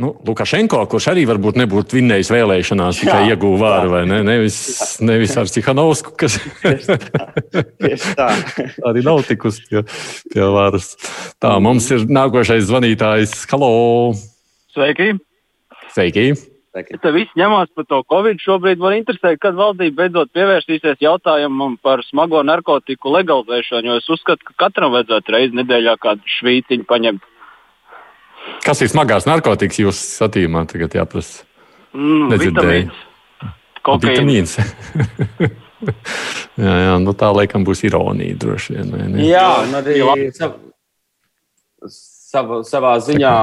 Nu, 0.00 0.12
Lukašenko, 0.24 0.78
kurš 0.88 1.08
arī 1.10 1.24
varbūt 1.28 1.56
nebūtu 1.58 1.98
vinnējis 1.98 2.28
vēlēšanās, 2.30 3.00
tikai 3.02 3.24
ieguva 3.26 3.58
vāru, 3.58 3.90
vai 3.90 4.02
ne? 4.08 4.20
Nevis, 4.24 4.56
nevis 5.02 5.34
ar 5.36 5.50
Cihanovsku, 5.50 6.14
kas 6.20 6.38
arī 8.88 9.02
nav 9.04 9.24
tikusi 9.28 9.66
pie, 9.66 9.82
pie 10.30 10.46
varas. 10.54 10.94
Tā, 11.42 11.56
mums 11.60 11.90
ir 11.92 12.06
nākošais 12.06 12.70
zvanītājs. 12.70 13.34
Halo! 13.50 13.72
Sveiki! 14.72 15.10
Sveiki! 15.90 16.32
Ja 16.70 16.98
te 17.02 17.10
viss 17.10 17.34
ņemās 17.34 17.72
par 17.74 17.86
to 17.90 17.98
Covid, 18.06 18.38
šobrīd 18.38 18.78
man 18.78 18.94
interesē, 19.00 19.32
kad 19.42 19.56
valdība 19.58 20.04
beidzot 20.04 20.30
pievērsīsies 20.36 21.00
jautājumam 21.02 21.74
par 21.82 22.04
smago 22.06 22.44
narkotiku 22.46 23.10
legalizēšanu, 23.16 23.90
jo 23.90 23.96
es 23.98 24.06
uzskatu, 24.14 24.46
ka 24.46 24.54
katram 24.66 24.94
vajadzētu 24.94 25.34
reizi 25.34 25.58
nedēļā 25.58 25.96
kādu 25.98 26.34
švītiņu 26.38 26.86
paņemt. 26.86 27.26
Kas 28.62 28.84
ir 28.84 28.92
smagās 28.92 29.26
narkotikas 29.26 29.80
jūsu 29.82 30.04
skatījumā? 30.20 30.62
Tagad 30.70 30.94
jāprasa. 31.00 31.42
Mm, 31.90 32.30
Nedzirdēju. 32.36 32.94
Vitamīns. 34.04 34.54
jā, 36.66 36.76
jā, 36.86 36.94
nu 37.02 37.16
tā 37.18 37.32
laikam 37.34 37.66
būs 37.66 37.82
ironija 37.88 38.38
droši 38.38 38.76
vien. 38.76 38.94
Vai 38.94 39.10
ne? 39.10 39.26
Jā, 39.26 39.48
un 39.64 39.74
arī 39.80 39.98
sav, 42.30 42.46
sav, 42.46 42.64
savā 42.68 42.94
ziņā 43.02 43.34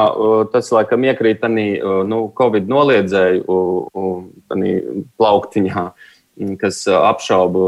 tas 0.53 0.71
laikam 0.73 1.05
iekrīt 1.07 1.43
arī 1.45 1.67
nu, 2.09 2.21
Covid 2.37 2.69
noliedzēju 2.71 3.57
plauktiņā. 5.19 5.85
Uh, 6.37 6.55
kas 6.59 6.87
apšauba 6.87 7.59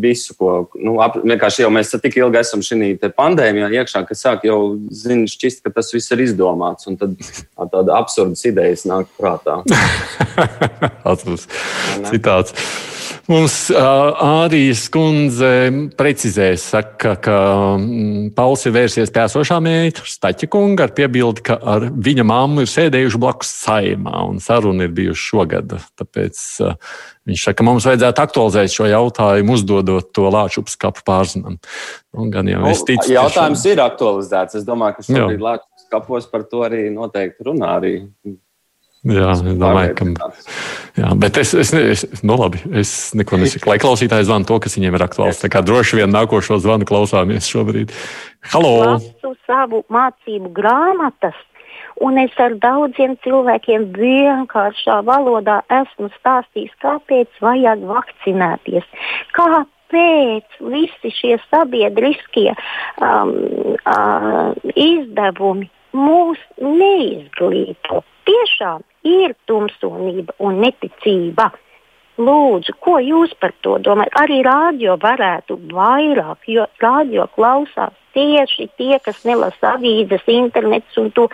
visu, 0.00 0.34
ko 0.38 0.70
nu, 0.78 0.98
ap, 1.02 1.16
vienkārši 1.24 1.64
jau 1.64 1.70
mēs 1.74 1.90
tik 1.96 2.20
ilgi 2.20 2.40
esam 2.40 2.62
šajā 2.62 3.10
pandēmijā 3.16 3.70
iekšā, 3.80 4.04
ka 4.06 4.16
sāk 4.18 4.46
jau 4.46 4.60
zini, 4.94 5.26
šķist, 5.30 5.64
ka 5.64 5.74
tas 5.74 5.90
viss 5.94 6.14
ir 6.14 6.22
izdomāts. 6.22 6.86
Un 6.90 6.98
tad 7.00 7.16
tāda 7.58 7.98
absurdas 7.98 8.44
idejas 8.46 8.86
nāk 8.88 9.10
prātā. 9.18 9.60
Atceros 11.10 11.48
citāts. 12.06 12.54
Mums 13.30 13.68
uh, 13.70 13.78
Ārijas 14.26 14.88
kundze 14.90 15.50
precizē, 15.98 16.48
saka, 16.58 17.12
ka 17.22 17.36
mm, 17.78 18.32
Pauls 18.34 18.64
ir 18.66 18.74
vērsies 18.74 19.12
pie 19.14 19.22
esošā 19.22 19.60
meita, 19.62 20.02
Staķa 20.06 20.48
kunga, 20.50 20.88
ar 20.88 20.94
piebildi, 20.96 21.44
ka 21.46 21.58
ar 21.58 21.86
viņa 21.90 22.26
māmu 22.26 22.64
ir 22.64 22.70
sēdējuši 22.70 23.20
blakus 23.22 23.52
saimā, 23.60 24.24
un 24.26 24.42
saruna 24.42 24.88
ir 24.88 24.94
bijusi 24.96 25.28
šogad. 25.28 25.76
Tāpēc 26.00 26.42
uh, 26.66 26.74
viņš 27.28 27.46
saka, 27.46 27.58
ka 27.60 27.66
mums 27.66 27.88
vajadzētu 27.88 28.24
aktualizēt 28.24 28.74
šo 28.74 28.88
jautājumu, 28.90 29.56
uzdodot 29.58 30.12
to 30.16 30.28
Lāčupas 30.32 30.78
kapu 30.80 31.04
pārzinam. 31.06 31.58
Nu, 32.14 32.28
gan 32.32 32.48
jau 32.50 32.62
es 32.70 32.84
ticu. 32.86 33.12
Jautājums 33.14 33.64
ir 33.70 33.82
aktualizēts. 33.84 34.60
Es 34.60 34.68
domāju, 34.68 34.98
ka 35.00 35.08
šobrīd 35.08 35.42
Lāčupas 35.44 35.90
kapos 35.90 36.30
par 36.30 36.46
to 36.46 36.62
arī 36.66 36.86
noteikti 36.94 37.50
runā 37.50 37.74
arī 37.80 37.94
Jā, 39.00 39.30
es 39.32 39.40
domāju, 39.40 39.94
ka. 39.96 40.26
Jā, 40.98 41.10
bet 41.16 41.38
es, 41.40 41.54
es, 41.56 41.70
es, 41.72 42.02
nu 42.20 42.36
labi, 42.36 42.60
es 42.76 43.14
neko 43.16 43.38
nesaku. 43.40 43.70
Lai 43.70 43.78
klausītājs 43.80 44.26
zvana 44.28 44.44
to, 44.44 44.58
kas 44.60 44.76
viņiem 44.76 44.98
ir 44.98 45.04
aktuāls. 45.06 45.40
Tā 45.40 45.48
kā 45.52 45.62
droši 45.64 46.02
vien 46.02 46.12
nākošo 46.12 46.58
zvanu 46.60 46.84
klausāmies 46.88 47.48
šobrīd. 47.48 47.94
Halo! 48.52 48.74
Lasu 48.82 49.32
savu 49.48 49.80
mācību 49.88 50.52
grāmatas, 50.52 51.38
un 52.00 52.18
es 52.22 52.36
ar 52.40 52.56
daudziem 52.62 53.16
cilvēkiem 53.24 53.90
vienkāršā 53.96 55.00
valodā 55.06 55.60
esmu 55.80 56.08
stāstījis, 56.18 56.72
kāpēc 56.84 57.42
vajag 57.44 57.84
vakcinēties. 57.90 58.86
Kāpēc 59.36 60.60
visi 60.72 61.12
šie 61.18 61.36
sabiedriskie 61.48 62.50
um, 62.52 63.34
uh, 63.84 64.52
izdevumi 64.74 65.68
mūs 65.96 66.40
neizglīto? 66.60 68.04
Tiešām 68.28 68.84
ir 69.08 69.34
tumsonība 69.48 70.36
un 70.38 70.62
neticība. 70.64 71.50
Lūdzu, 72.20 72.74
ko 72.84 72.98
jūs 73.00 73.32
par 73.40 73.54
to 73.64 73.78
domājat? 73.80 74.12
Arī 74.20 74.42
rādio 74.44 74.98
varētu 75.00 75.56
vairāk, 75.72 76.44
jo 76.52 76.66
rādio 76.82 77.24
klausās 77.32 77.96
tieši 78.12 78.68
tie, 78.76 78.98
kas 79.00 79.22
nelasa 79.24 79.76
avīzes, 79.78 80.26
internets 80.28 80.98
un 81.00 81.08
to 81.16 81.28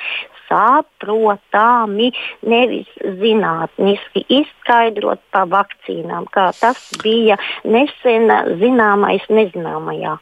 saprotami, 0.49 2.12
nevis 2.43 2.91
zinātniski 3.21 4.25
izskaidrot 4.41 5.23
par 5.35 5.50
vakcīnām, 5.53 6.29
kā 6.33 6.50
tas 6.61 6.81
bija 7.03 7.38
nesen 7.65 8.31
zināmais 8.62 9.26
nezināmajā. 9.31 10.17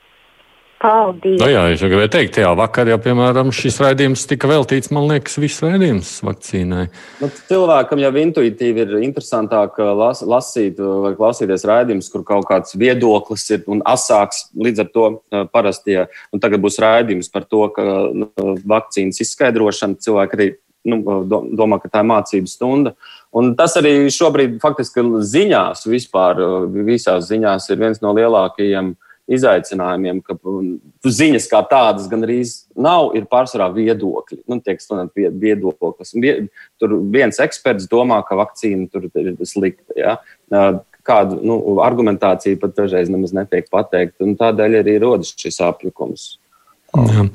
Paldies! 0.84 1.38
Nu, 1.40 1.46
jā, 1.48 1.62
es 1.72 1.80
jau 1.80 1.88
gribēju 1.88 2.10
teikt, 2.12 2.38
jā, 2.42 2.50
vakar 2.58 2.88
jau, 2.90 2.98
piemēram, 3.00 3.48
šis 3.56 3.78
raidījums 3.80 4.26
tika 4.28 4.50
veltīts, 4.50 4.90
man 4.92 5.06
liekas, 5.08 5.38
viss 5.40 5.62
raidījums 5.64 6.10
vakcīnai. 6.26 6.82
Nu, 7.22 7.30
cilvēkam 7.48 8.02
jau 8.02 8.10
intuitīvi 8.20 8.82
ir 8.84 8.92
interesantāk 8.98 9.78
uh, 9.80 9.94
las, 9.96 10.20
lasīt 10.28 10.82
uh, 10.82 10.98
vai 11.06 11.14
klausīties 11.16 11.64
raidījumus, 11.70 12.10
kur 12.12 12.26
kaut 12.28 12.44
kāds 12.50 12.76
viedoklis 12.76 13.46
ir 13.56 13.62
un 13.72 13.80
asāks 13.88 14.50
līdz 14.60 14.84
ar 14.84 14.90
to 14.92 15.06
uh, 15.08 15.46
parastie. 15.54 16.02
Un 16.36 16.42
tagad 16.44 16.60
būs 16.64 16.76
raidījums 16.84 17.32
par 17.32 17.48
to, 17.48 17.62
ka 17.72 17.86
nu, 18.12 18.28
vakcīnas 18.68 19.22
izskaidrošana 19.24 19.96
cilvēki 20.04 20.36
arī 20.36 20.50
nu, 20.84 21.00
domā, 21.56 21.78
ka 21.80 21.88
tā 21.88 22.02
ir 22.04 22.10
mācību 22.10 22.50
stunda. 22.50 22.92
Un 23.32 23.54
tas 23.56 23.78
arī 23.80 23.94
šobrīd 24.12 24.60
faktiski 24.60 25.06
ziņās, 25.32 25.86
vispār 25.88 26.44
visās 26.84 27.30
ziņās, 27.32 27.70
ir 27.72 27.80
viens 27.80 28.04
no 28.04 28.12
lielākajiem 28.20 28.92
izaicinājumiem, 29.30 30.20
ka 30.24 30.36
ziņas 31.08 31.46
kā 31.48 31.60
tādas 31.70 32.08
gan 32.10 32.26
arī 32.26 32.42
nav, 32.76 33.12
ir 33.16 33.28
pārsvarā 33.30 33.70
viedokļi. 33.74 34.42
Nu, 34.50 34.60
tiek 34.64 34.82
studenti 34.82 35.28
viedoklis. 35.40 36.14
Tur 36.80 36.96
viens 37.14 37.40
eksperts 37.40 37.88
domā, 37.90 38.20
ka 38.26 38.38
vakcīna 38.40 38.90
tur 38.92 39.08
ir 39.08 39.34
slikta. 39.48 39.96
Ja? 39.96 40.16
Kādu 41.04 41.40
nu, 41.44 41.58
argumentāciju 41.84 42.60
pat 42.62 42.76
dažreiz 42.76 43.10
nemaz 43.12 43.34
netiek 43.36 43.68
pateikt, 43.72 44.16
un 44.24 44.36
tādēļ 44.40 44.80
arī 44.80 44.96
rodas 45.02 45.34
šis 45.36 45.60
apjukums. 45.64 46.34
Jā. 46.94 47.26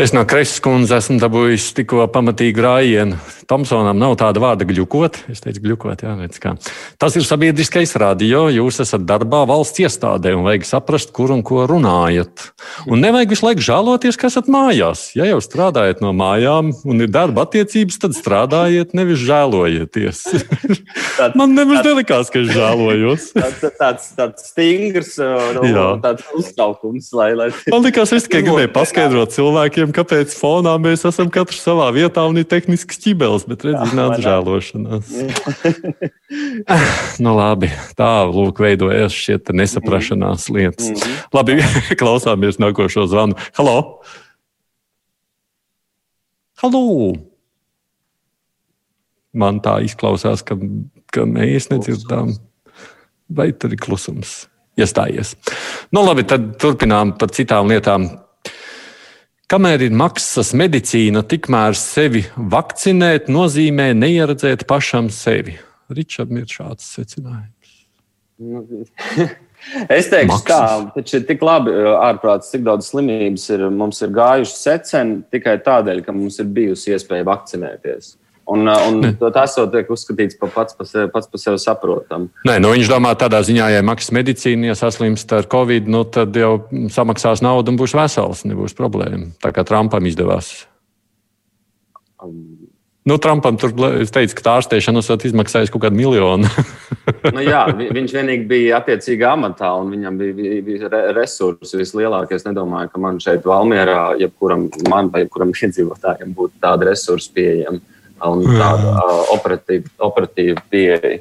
Es 0.00 0.14
no 0.16 0.22
Kreisas 0.24 0.60
kundzes 0.64 1.02
esmu 1.02 1.18
dabūjis 1.20 1.72
tikko 1.76 2.06
pamatīgu 2.12 2.62
rājienu. 2.64 3.18
Tomsonam 3.50 3.98
nav 3.98 4.14
tāda 4.16 4.40
vārda 4.40 4.64
gļukot. 4.64 5.18
Es 5.28 5.42
teicu, 5.44 5.60
gļukot, 5.66 6.04
jā, 6.06 6.14
redz 6.16 6.38
kā. 6.40 6.54
Tas 7.02 7.16
ir 7.18 7.26
sabiedriskais 7.26 7.92
radio. 8.00 8.46
Jūs 8.48 8.80
esat 8.84 9.04
darbā 9.04 9.42
valsts 9.50 9.82
iestādē 9.82 10.32
un 10.38 10.46
vajag 10.46 10.64
saprast, 10.64 11.12
kur 11.12 11.34
un 11.34 11.42
ko 11.44 11.66
runājat. 11.68 12.46
Un 12.88 13.02
nevajag 13.04 13.34
visu 13.34 13.44
laiku 13.44 13.66
žēloties, 13.66 14.16
ka 14.16 14.30
esat 14.30 14.48
mājās. 14.52 15.10
Ja 15.18 15.26
jau 15.28 15.42
strādājat 15.44 16.00
no 16.00 16.14
mājām 16.16 16.72
un 16.88 17.04
ir 17.04 17.12
darba 17.12 17.44
attiecības, 17.44 18.00
tad 18.00 18.16
strādājiet, 18.16 18.96
nevis 18.96 19.20
žēlojieties. 19.26 20.24
Tāds, 21.18 21.36
Man 21.42 21.52
nemaz 21.58 21.82
nelikās, 21.84 22.32
ka 22.32 22.40
es 22.40 22.54
žēlojos. 22.54 23.28
tāds, 23.42 23.76
tāds, 23.76 24.08
tāds 24.16 24.48
stingrs 24.54 25.18
nu, 25.20 25.84
tāds 26.00 26.32
uztraukums. 26.38 27.12
Lai, 27.18 27.32
lai... 27.36 27.52
Man 27.68 27.84
likās, 27.84 28.14
es 28.16 28.30
tikai 28.30 28.44
gribēju 28.61 28.61
paskaidrot 28.70 29.32
cilvēkiem, 29.34 29.90
kāpēc 29.96 30.34
fonā 30.38 30.74
mēs 30.82 31.06
esam 31.08 31.30
katrs 31.32 31.62
savā 31.64 31.88
vietā 31.94 32.24
un 32.28 32.38
ir 32.40 32.46
tehnisks 32.48 33.00
ķibels, 33.02 33.46
bet 33.48 33.64
redziet, 33.66 33.94
nāca 33.96 34.20
žēlošanās. 34.22 35.10
nu, 37.24 37.34
labi, 37.38 37.72
tā 37.98 38.12
lūk, 38.28 38.62
veidojas 38.62 39.16
šie 39.16 39.40
nesaprašanās 39.52 40.48
lietas. 40.52 40.92
Mm 40.92 41.00
-hmm. 41.00 41.26
Labi, 41.34 41.58
klausāmies 42.00 42.60
nākošo 42.62 43.06
zvanu. 43.10 43.38
Halo! 43.58 44.02
Halo! 46.62 47.14
Man 49.32 49.60
tā 49.64 49.80
izklausās, 49.82 50.44
ka, 50.44 50.54
ka 51.10 51.24
mēs 51.24 51.70
nedzirdām, 51.72 52.36
vai 53.28 53.52
tur 53.52 53.72
ir 53.72 53.80
klusums 53.80 54.46
iestājies. 54.78 55.34
Nu, 55.92 56.04
labi, 56.04 56.24
tad 56.28 56.54
turpinām 56.60 57.16
par 57.18 57.32
citām 57.34 57.68
lietām. 57.72 58.08
Kamēr 59.52 59.82
ir 59.84 59.92
maksas 59.92 60.54
medicīna, 60.56 61.20
tikmēr 61.28 61.74
sevi 61.76 62.22
vakcinēt 62.54 63.26
nozīmē 63.28 63.90
neieredzēt 63.92 64.62
pašam 64.64 65.10
sevi. 65.12 65.58
Ričardam 65.92 66.38
ir 66.40 66.46
šāds 66.48 66.86
secinājums. 66.94 67.74
Nu, 68.40 68.62
es 69.98 70.08
teikšu, 70.08 70.38
ka 70.48 70.60
taču 70.94 71.18
ir 71.18 71.26
tik 71.28 71.44
labi 71.44 71.74
ārprāts, 71.92 72.48
cik 72.54 72.64
daudz 72.64 72.88
slimības 72.94 73.44
ir, 73.52 73.66
mums 73.68 74.00
ir 74.00 74.16
gājušas 74.16 74.64
secen 74.70 75.12
tikai 75.28 75.58
tādēļ, 75.68 76.00
ka 76.06 76.16
mums 76.16 76.40
ir 76.40 76.48
bijusi 76.56 76.96
iespēja 76.96 77.28
vakcinēties. 77.28 78.14
Un, 78.44 78.66
uh, 78.66 78.88
un 78.90 79.30
tas 79.32 79.54
jau 79.56 79.68
tiek 79.70 79.90
uzskatīts 79.92 80.38
par 80.40 80.50
pats 80.54 80.74
par 80.74 80.88
sevi, 80.88 81.10
pats 81.14 81.30
par 81.30 81.40
sevi 81.40 81.60
saprotamu. 81.62 82.26
Nē, 82.48 82.58
nu 82.62 82.72
viņš 82.74 82.90
domā 82.90 83.14
tādā 83.18 83.38
ziņā, 83.46 83.68
ja 83.76 83.84
maksas 83.86 84.10
medicīna, 84.16 84.72
ja 84.72 84.78
saslimst 84.78 85.30
ar 85.36 85.46
covid, 85.52 85.86
nu, 85.90 86.02
tad 86.10 86.34
jau 86.36 86.56
samaksās 86.92 87.44
naudu 87.44 87.72
un 87.72 87.78
būs 87.78 87.94
vesels, 87.98 88.42
nebūs 88.48 88.74
problēma. 88.78 89.30
Tā 89.42 89.54
kā 89.54 89.66
Trumpam 89.68 90.10
izdevās. 90.10 90.52
Um. 92.22 92.62
Nu, 93.02 93.16
Trumpam 93.18 93.56
tur 93.58 93.72
teica, 93.74 94.34
ka 94.38 94.42
tā 94.44 94.52
ārstēšana 94.60 95.00
esat 95.02 95.24
izmaksājusi 95.26 95.72
kaut 95.74 95.82
kādu 95.82 95.98
miljonu. 95.98 96.46
nu, 97.34 97.42
jā, 97.42 97.64
viņš 97.74 98.12
vienīgi 98.14 98.46
bija 98.46 98.76
attiecīgā 98.78 99.32
amatā, 99.34 99.72
un 99.74 99.90
viņam 99.90 100.20
bija, 100.20 100.36
bija, 100.38 100.60
bija 100.66 101.00
resursi 101.16 101.80
vislielākie. 101.80 102.38
Es 102.38 102.46
nedomāju, 102.46 102.92
ka 102.92 103.02
man 103.02 103.18
šeit, 103.22 103.42
Valmjerā, 103.48 104.12
jebkuram, 104.22 104.68
man 104.90 105.10
vai 105.10 105.24
jebkuram 105.24 105.50
iedzīvotājam 105.66 106.30
būtu 106.38 106.62
tādi 106.62 106.90
resursi 106.92 107.34
pieejami 107.34 107.82
un 108.30 108.46
tāda 108.46 108.94
uh, 108.94 109.20
operatīva, 109.34 109.90
operatīva 110.08 110.64
pieeja. 110.70 111.20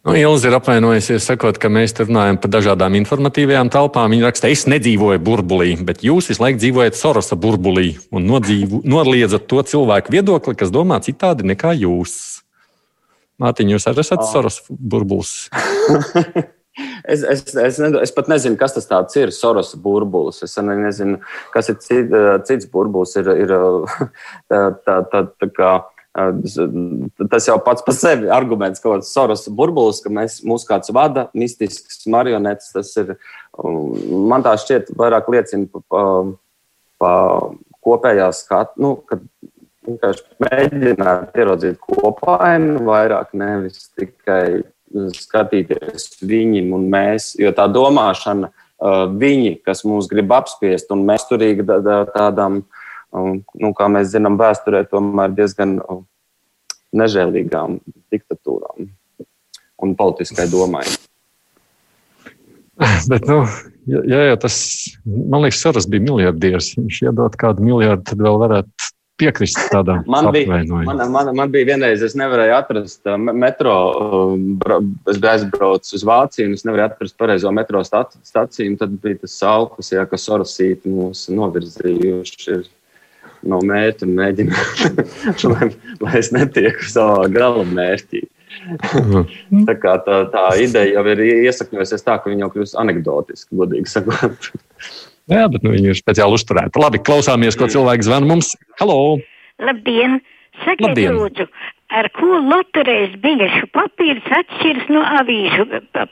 Nu, 0.00 0.14
Ilza 0.16 0.48
ir 0.48 0.54
apvainojusies, 0.56 1.26
sakot, 1.28 1.58
ka 1.60 1.68
mēs 1.68 1.92
runājam 1.98 2.38
par 2.40 2.52
dažādām 2.54 2.94
informatīvajām 3.02 3.68
telpām. 3.72 4.14
Viņa 4.14 4.30
raksta, 4.30 4.48
es 4.48 4.64
nedzīvoju 4.70 5.20
burbulī, 5.20 5.74
bet 5.84 6.00
jūs 6.06 6.30
visu 6.32 6.40
laiku 6.40 6.62
dzīvojat 6.62 6.96
Sorosa 6.96 7.36
burbulī 7.36 7.98
un 8.08 8.24
nodzīvo, 8.30 8.80
noliedzat 8.88 9.44
to 9.50 9.60
cilvēku 9.72 10.14
viedokli, 10.14 10.56
kas 10.56 10.72
domā 10.72 11.02
citādi 11.04 11.44
nekā 11.52 11.74
jūs. 11.82 12.14
Mātiņ, 13.40 13.74
jūs 13.76 13.88
arī 13.92 14.04
esat 14.04 14.24
oh. 14.24 14.30
Soros 14.32 14.62
burbulis. 14.68 15.34
Es, 17.04 17.22
es, 17.22 17.42
es, 17.56 17.78
ne, 17.82 17.90
es 18.02 18.12
pat 18.14 18.28
nezinu, 18.30 18.56
kas 18.58 18.76
tas 18.76 19.16
ir. 19.18 19.32
Soros 19.34 19.72
burbulis. 19.74 20.42
Es 20.46 20.56
nezinu, 20.56 21.18
kas 21.54 21.70
ir 21.72 21.78
cit, 21.82 22.12
cits 22.48 22.68
burbulis. 22.70 23.16
Ir, 23.20 23.30
ir 23.44 23.54
tā, 24.50 24.60
tā, 24.86 24.98
tā, 25.10 25.24
tā 25.42 25.50
kā, 25.56 25.72
tas 27.30 27.48
jau 27.48 27.58
pats 27.64 27.84
par 27.86 27.96
sevi 27.96 28.30
arguments, 28.32 28.82
ka 28.82 29.00
Soros 29.06 29.48
burbulis, 29.48 30.02
ka 30.04 30.12
mēs, 30.14 30.40
mūs 30.46 30.66
kāds 30.68 30.92
vada, 30.94 31.28
mistisks 31.34 32.04
marionetes. 32.10 32.70
Tas 32.76 32.94
ir, 33.02 33.16
man 33.60 34.46
tā 34.46 34.54
šķiet, 34.60 34.94
vairāk 34.98 35.30
liecina 35.34 35.66
par 35.72 35.88
pa, 35.90 36.04
pa 37.02 37.14
kopējā 37.82 38.30
skatu. 38.36 38.78
Nu, 38.84 38.94
kad, 39.10 39.26
vienkārši 39.86 40.26
mēģināt 40.44 41.38
ieraudzīt 41.40 41.80
kopāinu, 41.82 42.82
vairāk 42.86 43.32
nevis 43.38 43.88
tikai 43.98 44.62
skatīties 44.90 46.20
viņiem 46.26 46.72
un 46.76 46.86
mēs, 46.90 47.32
jo 47.38 47.52
tā 47.56 47.66
domāšana, 47.70 48.50
uh, 48.50 49.04
viņi, 49.10 49.56
kas 49.66 49.84
mūs 49.86 50.10
grib 50.10 50.32
apspiest, 50.34 50.90
un 50.94 51.04
mēs 51.08 51.26
turīgi 51.30 51.66
tādām, 51.66 52.62
um, 53.14 53.40
nu, 53.40 53.72
kā 53.76 53.90
mēs 53.92 54.12
zinām, 54.14 54.38
vēsturē 54.40 54.84
tomēr 54.90 55.34
diezgan 55.36 55.78
uh, 55.80 56.02
nežēlīgām 56.96 57.78
diktatūrām 58.10 58.90
un 59.80 59.94
politiskai 59.96 60.48
domai. 60.50 60.84
Bet, 63.10 63.26
nu, 63.28 63.42
ja, 63.86 64.24
ja 64.32 64.38
tas, 64.40 64.56
man 65.04 65.44
liekas, 65.44 65.60
Soros 65.62 65.88
bija 65.90 66.04
miljardieris, 66.08 66.72
viņš 66.78 67.02
iedod 67.06 67.36
kādu 67.40 67.64
miljardu, 67.66 68.06
tad 68.10 68.24
vēl 68.24 68.40
varētu 68.40 68.89
piekrist 69.20 69.60
tādam 69.72 70.02
man 70.14 70.30
bija, 70.34 70.60
man, 70.70 71.04
man, 71.12 71.30
man 71.36 71.52
bija 71.52 71.72
vienreiz, 71.72 72.02
es 72.06 72.16
nevarēju 72.18 72.56
atrast 72.56 73.06
uh, 73.10 73.18
metro, 73.20 73.76
uh, 74.32 74.80
es 75.12 75.20
biju 75.20 75.32
aizbraucis 75.34 76.00
uz 76.00 76.08
Vāciju, 76.08 76.48
un 76.50 76.58
es 76.58 76.66
nevarēju 76.66 76.94
atrast 76.94 77.18
pareizo 77.20 77.52
metro 77.54 77.84
staciju, 77.84 78.76
tad 78.80 78.98
bija 79.04 79.22
tas 79.22 79.38
saukas, 79.42 79.92
jā, 79.94 80.04
kas 80.10 80.28
orasīti 80.32 80.92
mūs 80.92 81.28
novirzījuši 81.34 82.60
no 83.50 83.60
mērķa 83.64 84.08
mēģināt, 84.08 85.00
lai, 85.52 85.70
lai 86.02 86.18
es 86.20 86.32
netieku 86.34 86.90
savā 86.90 87.24
gala 87.32 87.64
mērķī. 87.68 88.26
Tā, 89.68 89.74
kā 89.78 89.92
tā, 90.04 90.16
tā 90.32 90.42
ideja 90.60 90.98
jau 90.98 91.04
ir 91.12 91.22
iesakņojusies 91.46 92.02
tā, 92.04 92.16
ka 92.20 92.30
viņa 92.30 92.44
jau 92.44 92.50
kļūst 92.56 92.76
anekdotiski, 92.82 93.56
godīgi 93.56 93.88
sakot. 93.88 94.50
Jā, 95.30 95.46
bet 95.52 95.62
nu, 95.66 95.74
viņi 95.76 95.92
ir 95.92 95.98
speciāli 95.98 96.38
uzturēti. 96.38 96.80
Labi, 96.80 97.02
klausāmies, 97.04 97.58
ko 97.58 97.68
cilvēks 97.70 98.08
zvana 98.08 98.30
mums. 98.30 98.54
Halo! 98.80 99.18
Labdien! 99.60 100.20
Sakiet, 100.64 100.90
Labdien. 100.90 101.14
lūdzu, 101.16 101.46
ar 101.96 102.08
ko 102.16 102.38
loterēs 102.44 103.14
biļešu 103.22 103.68
papīrs 103.72 104.26
atšķiras 104.38 104.88
no 104.92 105.02
avīžu 105.20 105.66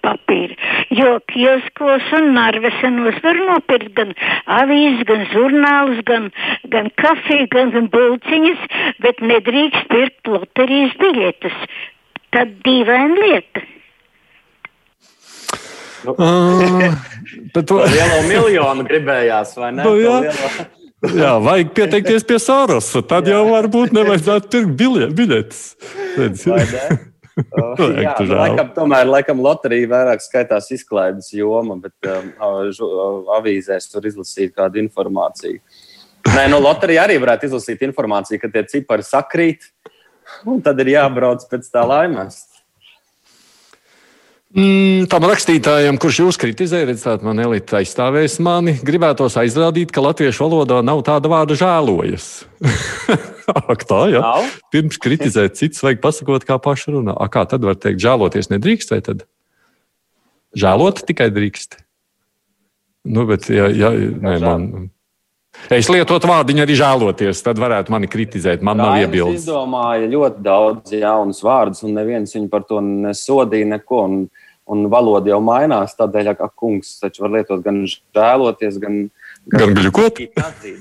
papīra? 0.04 0.56
Jo 0.94 1.18
kioskos 1.32 2.06
un 2.16 2.30
narvesenos 2.36 3.18
var 3.24 3.40
nopirkt 3.50 3.92
gan 3.98 4.14
avīzes, 4.58 5.04
gan 5.10 5.26
žurnālus, 5.34 6.00
gan, 6.08 6.30
gan 6.72 6.88
kafiju, 7.02 7.48
gan, 7.52 7.74
gan 7.76 7.90
bulciņas, 7.92 8.68
bet 9.04 9.20
nedrīkst 9.20 9.90
pirkt 9.92 10.32
loterijas 10.32 10.96
biļetes. 11.02 11.58
Tad 12.32 12.56
dīvaina 12.64 13.26
lieta. 13.26 13.66
Nu, 16.04 16.14
uh, 16.18 17.62
to 17.64 17.80
lielo 17.82 18.22
miljonu 18.28 18.86
gribējās, 18.86 19.56
vai 19.58 19.72
ne? 19.74 19.84
Nu, 19.86 19.96
jā. 19.98 20.18
jā, 21.22 21.34
vajag 21.42 21.74
pieteikties 21.76 22.26
pie 22.28 22.38
Sārosa. 22.42 23.02
Tad 23.02 23.28
jā. 23.28 23.38
jau 23.38 23.52
varbūt 23.52 23.94
nevajadzētu 23.96 24.50
pirkt 24.54 25.14
biļetes. 25.18 25.62
Uh, 26.18 27.98
jā, 28.02 28.14
laikam, 28.42 28.72
tomēr 28.74 29.06
laikam, 29.06 29.42
loterija 29.42 29.90
vairāk 29.92 30.24
skaitās 30.24 30.70
izklaides 30.74 31.30
joma, 31.34 31.78
bet 31.82 32.10
um, 32.10 32.32
avīzēs 33.38 33.90
tur 33.92 34.08
izlasīt 34.10 34.56
kādu 34.56 34.82
informāciju. 34.82 35.62
Nē, 36.28 36.48
no 36.50 36.58
nu, 36.58 36.64
loterija 36.66 37.06
arī 37.06 37.16
varētu 37.22 37.48
izlasīt 37.48 37.82
informāciju, 37.86 38.40
ka 38.42 38.50
tie 38.52 38.64
cipari 38.68 39.06
sakrīt, 39.06 39.70
un 40.48 40.60
tad 40.64 40.80
ir 40.82 40.92
jābrauc 40.96 41.46
pēc 41.48 41.70
tā 41.72 41.84
laimēs. 41.86 42.42
Mm, 44.56 45.04
tam 45.12 45.26
rakstītājam, 45.28 45.98
kurš 46.00 46.18
jūs 46.22 46.38
kritizē, 46.40 46.80
redzēt, 46.88 47.20
man 47.26 47.36
elite 47.42 47.76
aizstāvēs 47.82 48.38
mani, 48.40 48.78
gribētos 48.80 49.36
aizrādīt, 49.36 49.92
ka 49.92 50.00
latviešu 50.00 50.46
valodā 50.46 50.78
nav 50.80 51.02
tāda 51.04 51.28
vārda 51.28 51.56
žēlojas. 51.58 52.30
Ak, 53.72 53.84
tā, 53.88 54.00
jā. 54.08 54.22
Nav? 54.24 54.48
Pirms 54.72 54.96
kritizēt 55.04 55.60
citus, 55.60 55.82
vajag 55.84 56.00
pasakot, 56.00 56.46
kā 56.48 56.56
paši 56.64 56.96
runā. 56.96 57.12
A, 57.12 57.28
kā 57.32 57.44
tad 57.48 57.66
var 57.68 57.76
teikt, 57.76 58.00
žēloties 58.00 58.48
nedrīkst, 58.54 58.94
vai 58.94 59.02
tad? 59.04 59.26
Žēlot 60.56 61.04
tikai 61.08 61.28
drīkst. 61.34 61.82
Nu, 63.12 63.28
bet, 63.28 63.50
ja, 63.52 63.68
ja, 63.68 63.92
nē, 63.92 64.34
man, 64.44 64.88
Es 65.74 65.90
lietotu 65.92 66.30
vārdiņu 66.30 66.62
arī 66.64 66.74
žēloties, 66.78 67.42
tad 67.44 67.58
varētu 67.60 67.92
mani 67.92 68.08
kritizēt. 68.08 68.62
Man 68.64 68.80
nav 68.80 69.02
iebildes. 69.02 69.42
Es 69.42 69.46
izdomāju 69.46 70.08
ļoti 70.14 70.44
daudz 70.46 70.94
jaunus 70.96 71.42
vārdus, 71.44 71.82
un 71.84 71.98
neviens 71.98 72.32
viņu 72.36 72.48
par 72.52 72.64
to 72.68 72.80
nesodīja 72.84 73.74
neko. 73.74 74.04
Un, 74.08 74.22
un 74.68 74.84
valoda 74.92 75.32
jau 75.32 75.40
mainās. 75.44 75.96
Tādēļ, 75.98 76.32
ka 76.38 76.50
kungs 76.52 76.98
taču 77.02 77.24
var 77.24 77.34
lietot 77.38 77.64
gan 77.64 77.82
žēloties, 77.88 78.78
gan. 78.82 79.00
Gan, 79.48 79.72
gluķot. 79.76 80.22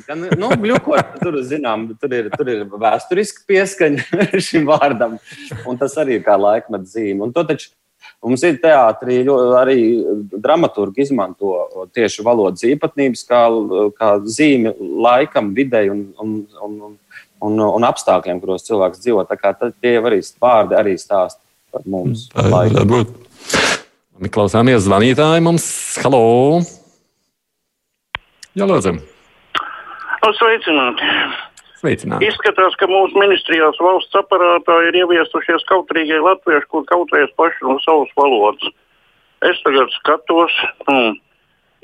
Gan, 0.07 0.25
nu, 0.35 0.51
gluķot 0.59 1.13
tur, 1.23 1.39
zinām, 1.47 1.89
tur, 2.01 2.15
ir, 2.17 2.29
tur 2.35 2.51
ir 2.51 2.65
vēsturiski 2.67 3.45
pieskaņa 3.47 4.25
šim 4.47 4.67
vārdam, 4.67 5.15
un 5.63 5.79
tas 5.79 5.95
arī 6.01 6.19
ir 6.19 6.25
kā 6.25 6.35
laikmeta 6.39 6.87
zīme. 6.91 7.27
Un 7.27 7.35
to 7.35 7.45
taču 7.47 7.71
Mums 8.27 8.43
ir 8.43 8.57
teātrī 8.59 9.21
arī 9.57 9.79
dramaturgi 10.33 11.05
izmanto 11.05 11.53
tieši 11.95 12.25
valodas 12.25 12.65
īpatnības 12.67 13.23
kā, 13.29 13.41
kā 13.95 14.09
zīmi 14.27 14.73
laikam, 15.05 15.53
videi 15.55 15.87
un, 15.93 16.03
un, 16.19 16.33
un, 16.67 16.97
un, 17.47 17.61
un 17.67 17.87
apstākļiem, 17.87 18.41
kuros 18.43 18.67
cilvēks 18.67 19.03
dzīvo. 19.05 19.23
Tie 19.79 19.95
arī 20.01 20.19
vārdi 20.43 20.79
arī 20.79 20.97
stāsta 20.99 21.39
par 21.71 21.87
mums. 21.87 22.27
Varbūt. 22.35 23.15
Klausāmies 24.33 24.83
zvanītāji 24.87 25.43
mums. 25.45 25.67
Halo! 26.03 26.23
Jā, 28.57 28.65
lūdzu! 28.65 28.97
Sveicināti! 30.37 31.07
Sveicināti. 31.77 32.25
Izskatās, 32.31 32.75
ka 32.79 32.89
mūsu 32.89 33.19
ministrijās 33.19 33.77
valsts 33.83 34.17
aparātā 34.17 34.79
ir 34.87 34.97
ieviesušies 35.03 35.65
kautrīgie 35.69 36.17
latvieši, 36.23 36.69
kur 36.73 36.85
kautrējas 36.89 37.33
paši 37.37 37.67
no 37.69 37.77
savas 37.83 38.11
valodas. 38.17 38.73
Es 39.45 39.59
tagad 39.61 39.91
skatos, 39.93 40.53
hmm, 40.87 41.19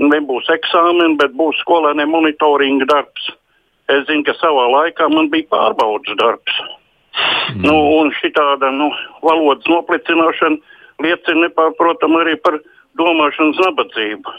nebūs 0.01 0.49
eksāmeni, 0.55 1.17
bet 1.21 1.35
būs 1.37 1.59
skolēniem 1.61 2.09
monitoringa 2.09 2.89
darbs. 2.89 3.29
Es 3.93 4.07
zinu, 4.07 4.23
ka 4.25 4.33
savā 4.39 4.65
laikā 4.71 5.09
man 5.13 5.29
bija 5.29 5.51
pārbaudas 5.51 6.17
darbs. 6.17 6.55
Mm. 7.53 7.67
Nu, 7.67 7.75
un 7.99 8.09
šī 8.17 8.31
tāda 8.33 8.71
nu, 8.73 8.89
valodas 9.21 9.67
noplicināšana 9.69 10.57
liecina 11.03 11.45
nepārprotami 11.45 12.17
arī 12.23 12.33
par 12.41 12.57
domāšanas 12.97 13.61
nabadzību. 13.67 14.33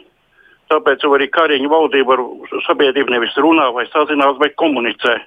Tāpēc 0.73 1.05
arī 1.07 1.29
Kariņa 1.31 1.71
valdība 1.71 2.17
ar 2.17 2.25
sabiedrību 2.67 3.14
nevis 3.14 3.37
runā 3.38 3.69
vai 3.77 3.85
sazinās, 3.93 4.40
bet 4.40 4.57
komunicē. 4.59 5.21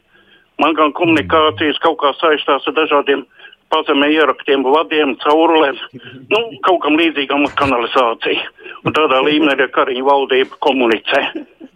Man 0.62 0.74
gan 0.78 0.94
komunikācijas 0.98 1.78
kaut 1.84 2.00
kā 2.02 2.14
saistās 2.18 2.66
ar 2.68 2.76
dažādiem 2.80 3.26
pazemē 3.74 4.10
ieraktiem 4.16 4.66
vadiem, 4.66 5.16
caurulēm, 5.24 5.78
nu, 6.32 6.42
kaut 6.66 6.82
kam 6.86 6.98
līdzīgam 7.00 7.48
kanalizācija. 7.60 8.50
Un 8.86 8.96
tādā 8.96 9.22
līmenī 9.26 9.56
arī 9.58 9.70
Kariņa 9.74 10.08
valdība 10.08 10.60
komunicē. 10.64 11.24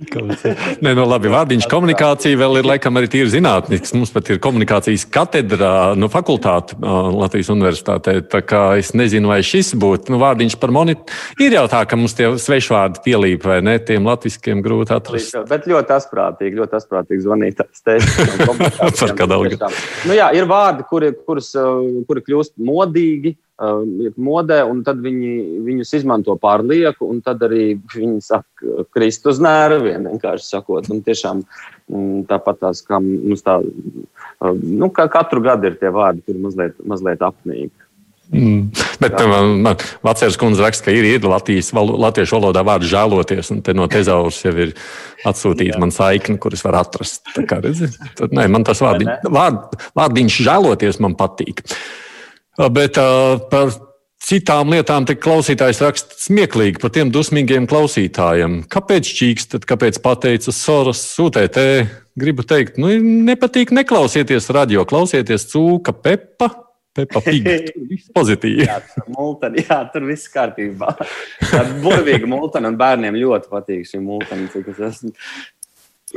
Nē, 0.01 0.95
no 0.95 1.03
nu, 1.03 1.03
labi, 1.05 1.29
vārdiņš 1.29 1.67
komunikācija 1.69 2.37
vēl 2.39 2.61
ir 2.61 2.65
laikam 2.65 2.97
arī 2.97 3.09
tīri 3.11 3.29
zinātnisks. 3.35 3.93
Mums 3.93 4.09
pat 4.13 4.31
ir 4.33 4.39
komunikācijas 4.41 5.03
katedrā, 5.13 5.93
no 5.99 6.09
fakultāte 6.11 6.77
Latvijas 6.81 7.51
universitātē. 7.53 8.15
Tā 8.31 8.41
kā 8.47 8.61
es 8.81 8.95
nezinu, 8.97 9.29
vai 9.29 9.41
šis 9.45 9.75
būtu, 9.77 10.13
nu, 10.13 10.21
vārdiņš 10.23 10.57
par 10.61 10.73
monitoru. 10.73 11.19
Ir 11.45 11.53
jau 11.53 11.67
tā, 11.69 11.83
ka 11.85 11.99
mums 11.99 12.17
tie 12.17 12.31
svešvārdi 12.41 13.03
pielīp, 13.05 13.45
vai 13.45 13.59
ne, 13.65 13.77
tiem 13.85 14.09
latviskiem 14.09 14.63
grūti 14.65 14.95
atrast. 14.95 15.37
Bet 15.51 15.69
ļoti 15.69 15.95
asprātīgi, 15.99 16.57
ļoti 16.57 16.79
asprātīgi 16.81 17.25
zvanīt. 17.27 17.61
par 19.01 19.15
kādu 19.17 19.37
algu. 19.37 19.71
Nu 20.09 20.17
jā, 20.17 20.31
ir 20.37 20.49
vārdi, 20.49 20.87
kuri, 20.89 21.13
kurus, 21.27 21.53
kuri 22.09 22.25
kļūst 22.27 22.57
modīgi 22.61 23.35
Uh, 23.61 23.83
modē, 24.17 24.63
un 24.65 24.79
tad 24.81 25.03
viņi 25.05 25.59
viņus 25.61 25.91
izmanto 25.99 26.33
pārlieku, 26.41 27.05
un 27.13 27.19
tad 27.21 27.43
arī 27.45 27.75
viņi 27.93 28.23
sāk 28.25 28.63
krist 28.89 29.27
uz 29.29 29.37
nerviem, 29.43 30.07
vienkārši 30.09 30.47
sakot. 30.47 30.87
Un 30.89 31.03
tiešām 31.05 31.43
mm, 31.43 32.23
tāpat 32.31 32.57
tās, 32.63 32.81
kā 32.87 32.97
mums 33.03 33.45
tā, 33.45 33.59
uh, 33.61 34.55
nu, 34.63 34.89
kā 34.89 35.05
katru 35.13 35.43
gadu 35.45 35.69
ir 35.69 35.77
tie 35.77 35.93
vārdi, 35.93 36.23
kuri 36.25 36.41
mazliet, 36.41 36.81
mazliet 36.89 37.21
apnīgi. 37.27 37.69
Mm. 38.31 38.69
Bet 39.01 39.17
man, 39.27 39.57
man 39.65 39.81
Vācijas 40.05 40.37
kundze 40.39 40.63
raksta, 40.63 40.87
ka 40.87 40.95
ir, 40.95 41.03
ir 41.17 41.25
Latvijas, 41.27 41.73
latviešu 41.75 42.37
valodā 42.37 42.63
vārds 42.63 42.87
žēloties, 42.87 43.51
un 43.51 43.59
te 43.65 43.75
no 43.75 43.89
tezauras 43.91 44.39
jau 44.45 44.53
ir 44.55 44.71
atsūtīta 45.27 45.81
man 45.81 45.91
saikne, 45.91 46.37
kuras 46.41 46.63
var 46.63 46.79
atrast. 46.85 47.25
Tā 47.35 47.43
kā, 47.49 47.59
redzi, 47.63 47.91
tad, 48.15 48.31
nē, 48.35 48.47
man 48.53 48.63
tas 48.67 48.79
vārdi, 48.83 49.09
vārd, 49.27 49.75
vārdiņš 49.99 50.39
žēloties 50.47 51.01
man 51.03 51.17
patīk. 51.19 51.65
Bet 52.71 52.99
uh, 53.01 53.41
par 53.51 53.75
citām 54.21 54.71
lietām 54.71 55.05
te 55.09 55.17
klausītājs 55.19 55.83
raksta 55.83 56.17
smieklīgi 56.21 56.79
par 56.79 56.95
tiem 56.95 57.11
dusmīgiem 57.11 57.67
klausītājiem. 57.67 58.61
Kāpēc 58.71 59.11
čīkstat, 59.17 59.67
kāpēc 59.67 59.99
pateica 60.03 60.55
Soros 60.55 61.03
sūtēt? 61.17 61.59
Gribu 62.19 62.43
teikt, 62.47 62.79
nu, 62.79 62.91
nepatīk 63.27 63.71
neklausieties 63.75 64.51
radio, 64.55 64.87
klausieties 64.87 65.47
cūka, 65.51 65.95
pepa. 65.95 66.51
Pepa 66.95 67.21
Pigga. 67.23 67.55
Viss 67.91 68.11
pozitīvi. 68.15 68.65
jā, 68.67 68.79
tur, 68.91 69.07
multani, 69.15 69.63
jā, 69.63 69.79
tur 69.93 70.05
viss 70.09 70.31
kārtībā. 70.31 70.91
Tā 71.45 71.63
burvīga 71.83 72.27
multana 72.29 72.71
un 72.71 72.79
bērniem 72.79 73.19
ļoti 73.21 73.51
patīk 73.51 73.87
šī 73.87 74.01
multana. 74.03 74.49
Cik 74.51 74.73
es 74.73 74.81
esmu 74.89 75.13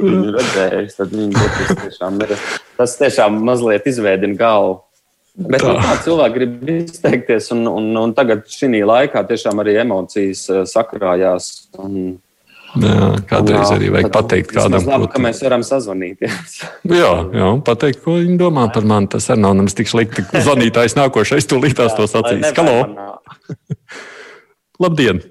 viņu 0.00 0.34
redzējis, 0.34 0.98
tad 0.98 1.14
viņi 1.14 1.46
tiešām 1.84 2.18
ir. 2.26 2.34
Tas 2.78 2.96
tiešām 2.98 3.38
mazliet 3.46 3.86
izveidina 3.90 4.38
galvu. 4.38 4.80
Bet 5.34 5.64
tā. 5.64 5.72
Nu, 5.74 5.82
tā 5.82 5.94
cilvēki 6.04 6.36
grib 6.36 6.68
izteikties, 6.76 7.48
un, 7.54 7.64
un, 7.66 7.88
un 7.98 8.12
tagad 8.14 8.44
šī 8.50 8.84
laikā 8.86 9.24
tiešām 9.26 9.62
arī 9.62 9.80
emocijas 9.82 10.44
eh, 10.50 10.60
sakrājās. 10.70 11.48
Un, 11.82 12.16
jā, 12.82 13.10
kādreiz 13.30 13.70
arī 13.74 13.90
vajag 13.94 14.10
pateikt 14.14 14.54
kādam, 14.54 14.86
labi, 14.88 15.10
ka 15.12 15.22
mēs 15.22 15.42
varam 15.44 15.64
sazvanīties. 15.66 16.56
jā, 17.02 17.12
jā, 17.34 17.50
pateikt, 17.66 18.02
ko 18.04 18.18
viņi 18.20 18.38
domā 18.40 18.66
par 18.74 18.88
mani. 18.88 19.10
Tas 19.12 19.28
arī 19.32 19.44
nav 19.44 19.58
nemaz 19.60 19.76
tik 19.78 19.90
slikti. 19.90 20.26
Zvanītājs 20.34 20.98
nākošais 20.98 21.48
tūlītās 21.50 21.96
to 21.98 22.08
sacīs. 22.10 22.50
Halo! 22.58 22.80
Labdien! 24.82 25.22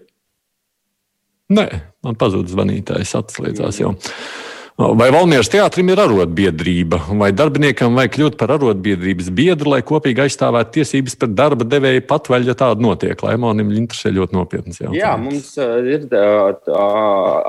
Nē, 1.53 1.67
man 2.06 2.17
pazuda 2.17 2.49
zvanītājs, 2.49 3.12
atslēdzās 3.19 3.84
jau. 3.84 3.93
Mm. 3.93 4.42
Vai 4.74 5.12
Valmieras 5.14 5.52
teātrim 5.54 5.92
ir 5.94 6.00
arotbiedrība, 6.02 6.98
vai 7.20 7.28
darbiniekam 7.36 7.94
vajag 7.94 8.14
kļūt 8.16 8.38
par 8.40 8.56
arotbiedrības 8.56 9.28
biedru, 9.38 9.70
lai 9.76 9.84
kopīgi 9.86 10.24
aizstāvētu 10.24 10.80
tiesības 10.80 11.14
pret 11.22 11.36
darba 11.38 11.68
devēju 11.70 12.02
patvaļ, 12.10 12.48
ja 12.50 12.56
tāda 12.58 12.82
notiek? 12.82 13.22
Lai 13.22 13.36
Monim 13.38 13.70
interesē 13.70 14.10
ļoti 14.16 14.34
nopietnas 14.34 14.82
jautājums. 14.82 14.98
Jā, 14.98 15.12
mums 15.22 15.52
ir 15.62 16.08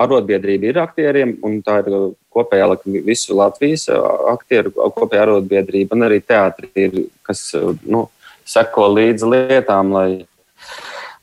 arotbiedrība 0.05 0.69
ir 0.69 0.83
aktieriem, 0.85 1.33
un 1.49 1.63
tā 1.65 1.79
ir 1.81 1.97
kopējā 2.35 2.69
visu 3.09 3.39
Latvijas 3.41 3.89
aktieru 4.35 4.75
kopējā 4.77 5.25
arotbiedrība, 5.25 5.97
un 5.97 6.05
arī 6.11 6.21
teātri 6.21 6.69
ir, 6.77 7.07
kas 7.25 7.47
nu, 7.89 8.05
seko 8.45 8.91
līdzi 8.99 9.33
lietām, 9.33 9.97
lai 9.97 10.09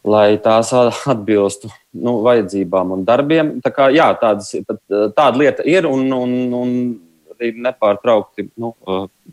lai 0.07 0.37
tās 0.41 0.71
atbilstu 1.13 1.69
nu, 2.01 2.19
vajadzībām 2.25 2.95
un 2.97 3.05
darbiem. 3.07 3.55
Tā 3.63 3.73
kā, 3.75 3.89
jā, 3.93 4.09
tādas, 4.21 4.53
tāda 4.89 5.33
lieta 5.37 5.65
ir 5.67 5.87
un, 5.89 6.07
un, 6.15 6.35
un 6.57 6.73
arī 7.35 7.53
nepārtraukti 7.67 8.51
nu, 8.61 8.73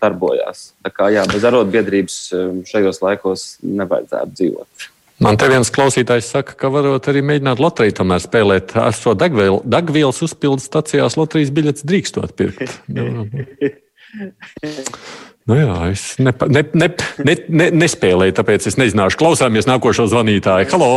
darbojās. 0.00 0.72
Tā 0.84 0.92
kā 0.94 1.10
jā, 1.12 1.26
bez 1.28 1.44
arotbiedrības 1.48 2.20
šajos 2.68 3.02
laikos 3.04 3.48
nevajadzētu 3.64 4.38
dzīvot. 4.38 4.88
Man 5.18 5.34
te 5.34 5.48
viens 5.50 5.66
klausītājs 5.74 6.28
saka, 6.30 6.54
ka 6.54 6.68
varot 6.70 7.08
arī 7.10 7.24
mēģināt 7.26 7.58
loteriju 7.58 7.96
tomēr 7.98 8.22
spēlēt. 8.22 8.76
Ar 8.78 8.94
šo 8.94 9.16
degvielu, 9.18 9.58
degvielas 9.66 10.22
uzpildes 10.22 10.68
stacijās 10.70 11.18
loterijas 11.18 11.50
biļetes 11.56 11.86
drīkstot 11.90 12.36
pirkt. 12.38 12.78
Nu 15.48 15.56
jā, 15.56 15.76
es 15.88 16.02
ne, 16.20 16.34
ne, 16.52 16.62
ne, 16.76 16.90
ne, 17.24 17.34
ne, 17.48 17.66
nespēlēju, 17.72 18.34
tāpēc 18.36 18.66
es 18.68 18.76
nezināšu. 18.76 19.16
Klausāmies 19.16 19.68
nākošo 19.68 20.04
zvanītāju. 20.12 20.68
Halo! 20.74 20.90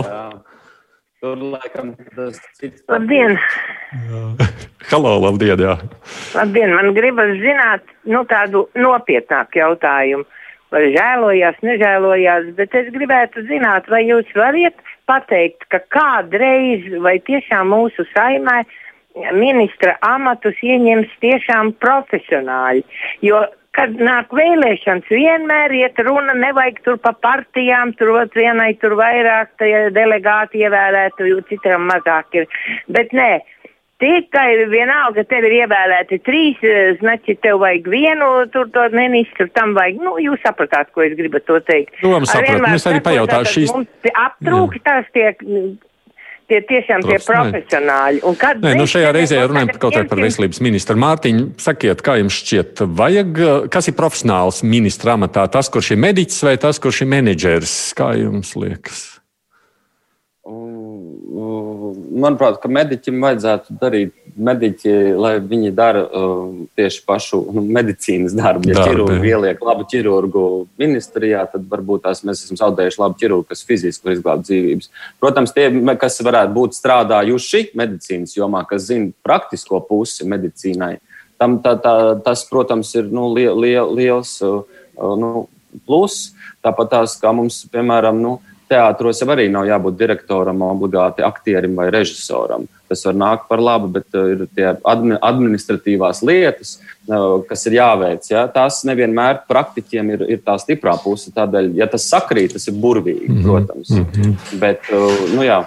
Tur 1.21 1.37
laikam 1.53 1.93
tas 2.17 2.39
cits. 2.57 2.81
Labdien! 2.91 3.37
Halo, 4.89 5.13
labdien! 5.23 5.61
Jā. 5.61 5.77
Labdien! 6.35 6.73
Man 6.75 6.91
gribas 6.97 7.31
zināt 7.39 7.85
nu, 8.03 8.25
tādu 8.27 8.65
nopietnāku 8.75 9.61
jautājumu. 9.61 10.27
Vai 10.71 10.83
žēlojās, 10.97 11.63
nežēlojās, 11.67 12.51
bet 12.59 12.75
es 12.79 12.91
gribētu 12.95 13.45
zināt, 13.47 13.87
vai 13.91 14.05
jūs 14.07 14.27
varat 14.35 14.75
pateikt, 15.07 15.63
ka 15.71 15.79
kādreiz 15.91 16.87
vai 17.03 17.17
tiešām 17.27 17.71
mūsu 17.71 18.07
saimē 18.11 18.61
ministra 19.35 19.97
amatus 20.07 20.59
ieņems 20.63 21.11
tiešām 21.23 21.73
profesionāļi. 21.83 22.85
Jo 23.23 23.43
kad 23.77 23.95
nāk 24.03 24.33
vēlēšanas, 24.35 25.07
vienmēr 25.11 25.73
iet 25.79 25.99
runa, 26.03 26.35
nevajag 26.37 26.81
tur 26.85 26.99
pa 27.01 27.13
partijām, 27.15 27.93
tur 27.99 28.13
vienai 28.35 28.73
tur 28.81 28.97
vairāk 28.99 29.63
delegāti 29.95 30.65
ievēlētu, 30.65 31.31
citām 31.49 31.87
mazāk 31.91 32.41
ir. 32.41 32.61
Bet 32.91 33.15
nē. 33.15 33.33
Tikai 34.01 34.63
vienalga, 34.65 35.21
tev 35.29 35.45
ir 35.45 35.59
ievēlēti 35.59 36.17
trīs, 36.25 36.63
znači 36.97 37.35
tev 37.37 37.59
vajag 37.61 37.85
vienu 37.93 38.29
tur 38.49 38.65
to 38.73 38.87
ministru, 38.97 39.45
tam 39.53 39.75
vajag, 39.77 39.99
nu, 40.01 40.15
jūs 40.17 40.41
sapratāt, 40.41 40.89
ko 40.89 41.03
es 41.05 41.13
gribu 41.19 41.37
to 41.45 41.59
teikt. 41.67 41.93
Nu, 42.01 42.15
sapratu, 42.25 42.65
es 42.73 42.87
arī 42.89 43.03
pajautāšu 43.05 43.53
šīs. 43.59 43.75
Mums 43.75 44.09
aptrūkstās 44.23 45.13
tie 45.13 45.27
tie 46.51 46.59
tiešām 46.67 47.05
tie 47.07 47.19
profesionāļi. 47.23 48.21
Nē, 48.65 48.73
nu 48.79 48.87
šajā 48.89 49.13
reizē 49.15 49.39
runājam 49.47 49.71
kaut 49.77 49.95
kā 49.95 50.03
par 50.09 50.23
veselības 50.25 50.59
ministru. 50.63 50.99
Mārtiņ, 51.01 51.41
sakiet, 51.61 52.03
kā 52.05 52.17
jums 52.19 52.41
šķiet, 52.41 52.83
vajag, 52.99 53.41
kas 53.71 53.91
ir 53.91 53.97
profesionāls 53.97 54.61
ministra 54.67 55.15
amatā? 55.15 55.47
Tas, 55.51 55.71
kurš 55.71 55.93
ir 55.95 56.03
mediķis 56.03 56.43
vai 56.49 56.57
tas, 56.61 56.81
kurš 56.83 57.05
ir 57.05 57.11
menedžers? 57.15 57.79
Kā 57.97 58.13
jums 58.19 58.55
liekas? 58.59 59.10
Manuprāt, 62.21 62.55
ka 62.63 62.69
mediķim 62.71 63.19
vajadzētu 63.21 63.75
darīt 63.77 64.13
mediķi, 64.33 64.93
lai 65.21 65.35
viņi 65.37 65.69
dara 65.77 66.01
uh, 66.01 66.47
tieši 66.79 67.03
pašu 67.05 67.43
nu, 67.53 67.61
medicīnas 67.77 68.33
darbu. 68.33 68.71
Ja 68.71 68.87
ķirurgi 68.87 69.29
ieliek 69.29 69.61
labu 69.61 69.85
ķirurgu 69.91 70.45
ministrijā, 70.81 71.43
tad 71.51 71.69
varbūt 71.69 72.07
tās 72.07 72.23
mēs 72.25 72.41
esam 72.47 72.57
zaudējuši 72.57 73.01
labu 73.03 73.21
ķirurgu, 73.21 73.47
kas 73.53 73.61
fiziski 73.69 74.07
var 74.07 74.17
izglābt 74.17 74.49
dzīvības. 74.49 74.91
Protams, 75.21 75.53
tie, 75.53 75.69
kas 76.01 76.17
varētu 76.25 76.57
būt 76.57 76.77
strādājuši 76.79 77.63
medicīnas 77.77 78.33
jomā, 78.37 78.65
kas 78.69 78.89
zina 78.89 79.13
praktisko 79.21 79.83
pusi 79.85 80.25
medicīnai, 80.25 80.95
tam, 81.41 81.59
tā, 81.61 81.77
tā, 81.85 81.95
tas, 82.25 82.47
protams, 82.49 82.95
ir 82.97 83.13
nu, 83.13 83.29
liel, 83.37 83.53
liel, 83.61 83.93
liels 83.93 84.39
uh, 84.45 84.63
nu, 84.97 85.45
pluss. 85.85 86.31
Tāpat 86.65 86.91
tās, 86.97 87.15
kā 87.21 87.29
mums, 87.33 87.63
piemēram, 87.73 88.17
nu, 88.21 88.39
teātros 88.71 89.19
jau 89.21 89.27
arī 89.33 89.47
nav 89.51 89.67
jābūt 89.69 89.97
direktoram, 89.99 90.63
obligāti 90.67 91.25
aktierim 91.25 91.75
vai 91.77 91.89
režisoram. 91.93 92.67
Tas 92.91 93.03
var 93.07 93.15
nākt 93.15 93.45
par 93.51 93.61
labu, 93.63 93.89
bet 93.95 94.17
uh, 94.17 94.31
ir 94.33 94.45
tie 94.55 94.71
administratīvās 94.87 96.23
lietas, 96.27 96.73
uh, 97.07 97.39
kas 97.47 97.67
ir 97.69 97.77
jāveic. 97.77 98.27
Ja? 98.31 98.47
Tās 98.51 98.81
nevienmēr 98.87 99.43
praktiķiem 99.51 100.15
ir, 100.15 100.25
ir 100.37 100.41
tā 100.45 100.57
stiprā 100.59 100.97
puse. 101.03 101.31
Tādēļ, 101.35 101.71
ja 101.79 101.87
tas 101.91 102.09
sakrīt, 102.11 102.57
tas 102.57 102.67
ir 102.71 102.79
burvīgi, 102.81 103.29
mhm. 103.31 103.45
protams. 103.47 103.93
Mm 103.95 104.09
-hmm. 104.11 104.59
Bet, 104.63 104.91
uh, 104.91 105.23
nu 105.35 105.47
jā. 105.47 105.63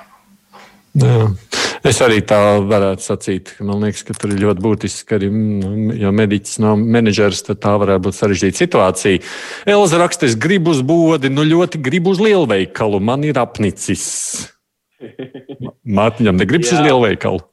Jā. 0.94 1.24
Es 1.84 1.98
arī 2.00 2.22
tā 2.24 2.38
varētu 2.64 3.04
sacīt. 3.04 3.50
Man 3.60 3.82
liekas, 3.84 4.06
ka 4.08 4.14
tur 4.16 4.32
ir 4.32 4.40
ļoti 4.40 4.62
būtiski, 4.64 5.04
ka 5.04 5.18
arī, 5.18 5.28
mm, 5.28 5.90
ja 6.00 6.12
mediķis 6.16 6.56
nav 6.64 6.78
menedžers, 6.80 7.42
tad 7.44 7.60
tā 7.60 7.74
varētu 7.80 8.06
būt 8.06 8.16
sarežģīta 8.16 8.62
situācija. 8.62 9.20
Elza 9.68 10.00
raksta, 10.00 10.24
es 10.24 10.38
gribu 10.40 10.72
uz 10.72 10.80
bodi, 10.80 11.28
nu 11.28 11.44
ļoti 11.44 11.82
gribu 11.84 12.14
uz 12.16 12.22
lielveikalu, 12.24 13.02
man 13.04 13.26
ir 13.28 13.40
apnicis. 13.42 14.06
Mārtiņam 15.84 16.40
negribas 16.40 16.72
uz 16.72 16.80
lielveikalu. 16.80 17.44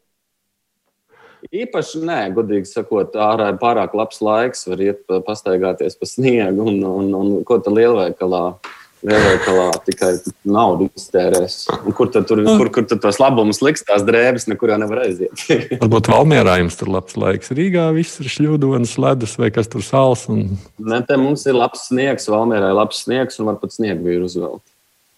Īpaši 1.51 1.99
nē, 2.07 2.19
godīgi 2.31 2.69
sakot, 2.69 3.17
ārā 3.19 3.49
ir 3.51 3.57
pārāk 3.59 3.95
labs 3.97 4.21
laiks, 4.23 4.63
var 4.69 4.79
iet 4.85 5.01
pastaigāties 5.27 5.97
pa 5.99 6.07
sniegu 6.07 6.69
un, 6.71 6.77
un, 6.87 7.09
un 7.17 7.31
ko 7.43 7.57
tā 7.59 7.73
lielveikalā 7.73 8.45
Lielveikalā 9.01 9.67
tikai 9.87 10.11
naudu 10.45 10.85
iztērēs. 10.93 11.55
Un 11.79 11.95
kur 11.97 12.11
tad 12.13 12.27
tur, 12.29 12.43
kur, 12.45 12.69
kur 12.73 12.85
tad 12.85 13.01
tos 13.01 13.17
labumus 13.21 13.61
liks, 13.65 13.81
tās 13.87 14.03
drēbes, 14.05 14.45
nekur 14.51 14.73
jau 14.73 14.77
nevar 14.81 15.03
aiziet. 15.07 15.45
Varbūt 15.81 16.11
Valmjerā 16.11 16.59
jums 16.61 16.77
tur 16.77 16.91
labs 16.93 17.17
laiks. 17.17 17.49
Rīgā 17.57 17.87
viss 17.97 18.21
ir 18.21 18.29
šļūdonis, 18.29 18.97
ledus 19.01 19.33
vai 19.41 19.49
kas 19.55 19.71
tur 19.71 19.85
sāls. 19.85 20.27
Un... 20.29 20.59
Ne, 20.77 21.01
te 21.07 21.17
mums 21.17 21.47
ir 21.49 21.57
labs 21.57 21.87
sniegs, 21.89 22.29
Valmjerā 22.29 22.69
ir 22.69 22.77
labs 22.77 23.01
sniegs 23.07 23.41
un 23.41 23.49
varbūt 23.49 23.79
sniegu 23.79 24.05
vīru 24.05 24.29
uzvēl. 24.29 24.61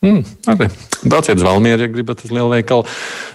Mm, 0.03 0.23
arī. 0.51 0.67
Brauciet 1.07 1.39
uz 1.39 1.45
Valmieru, 1.47 1.85
ja 1.85 1.91
gribat 1.91 2.23
uz 2.23 2.31
lielu 2.31 2.49
veikalu. 2.51 2.83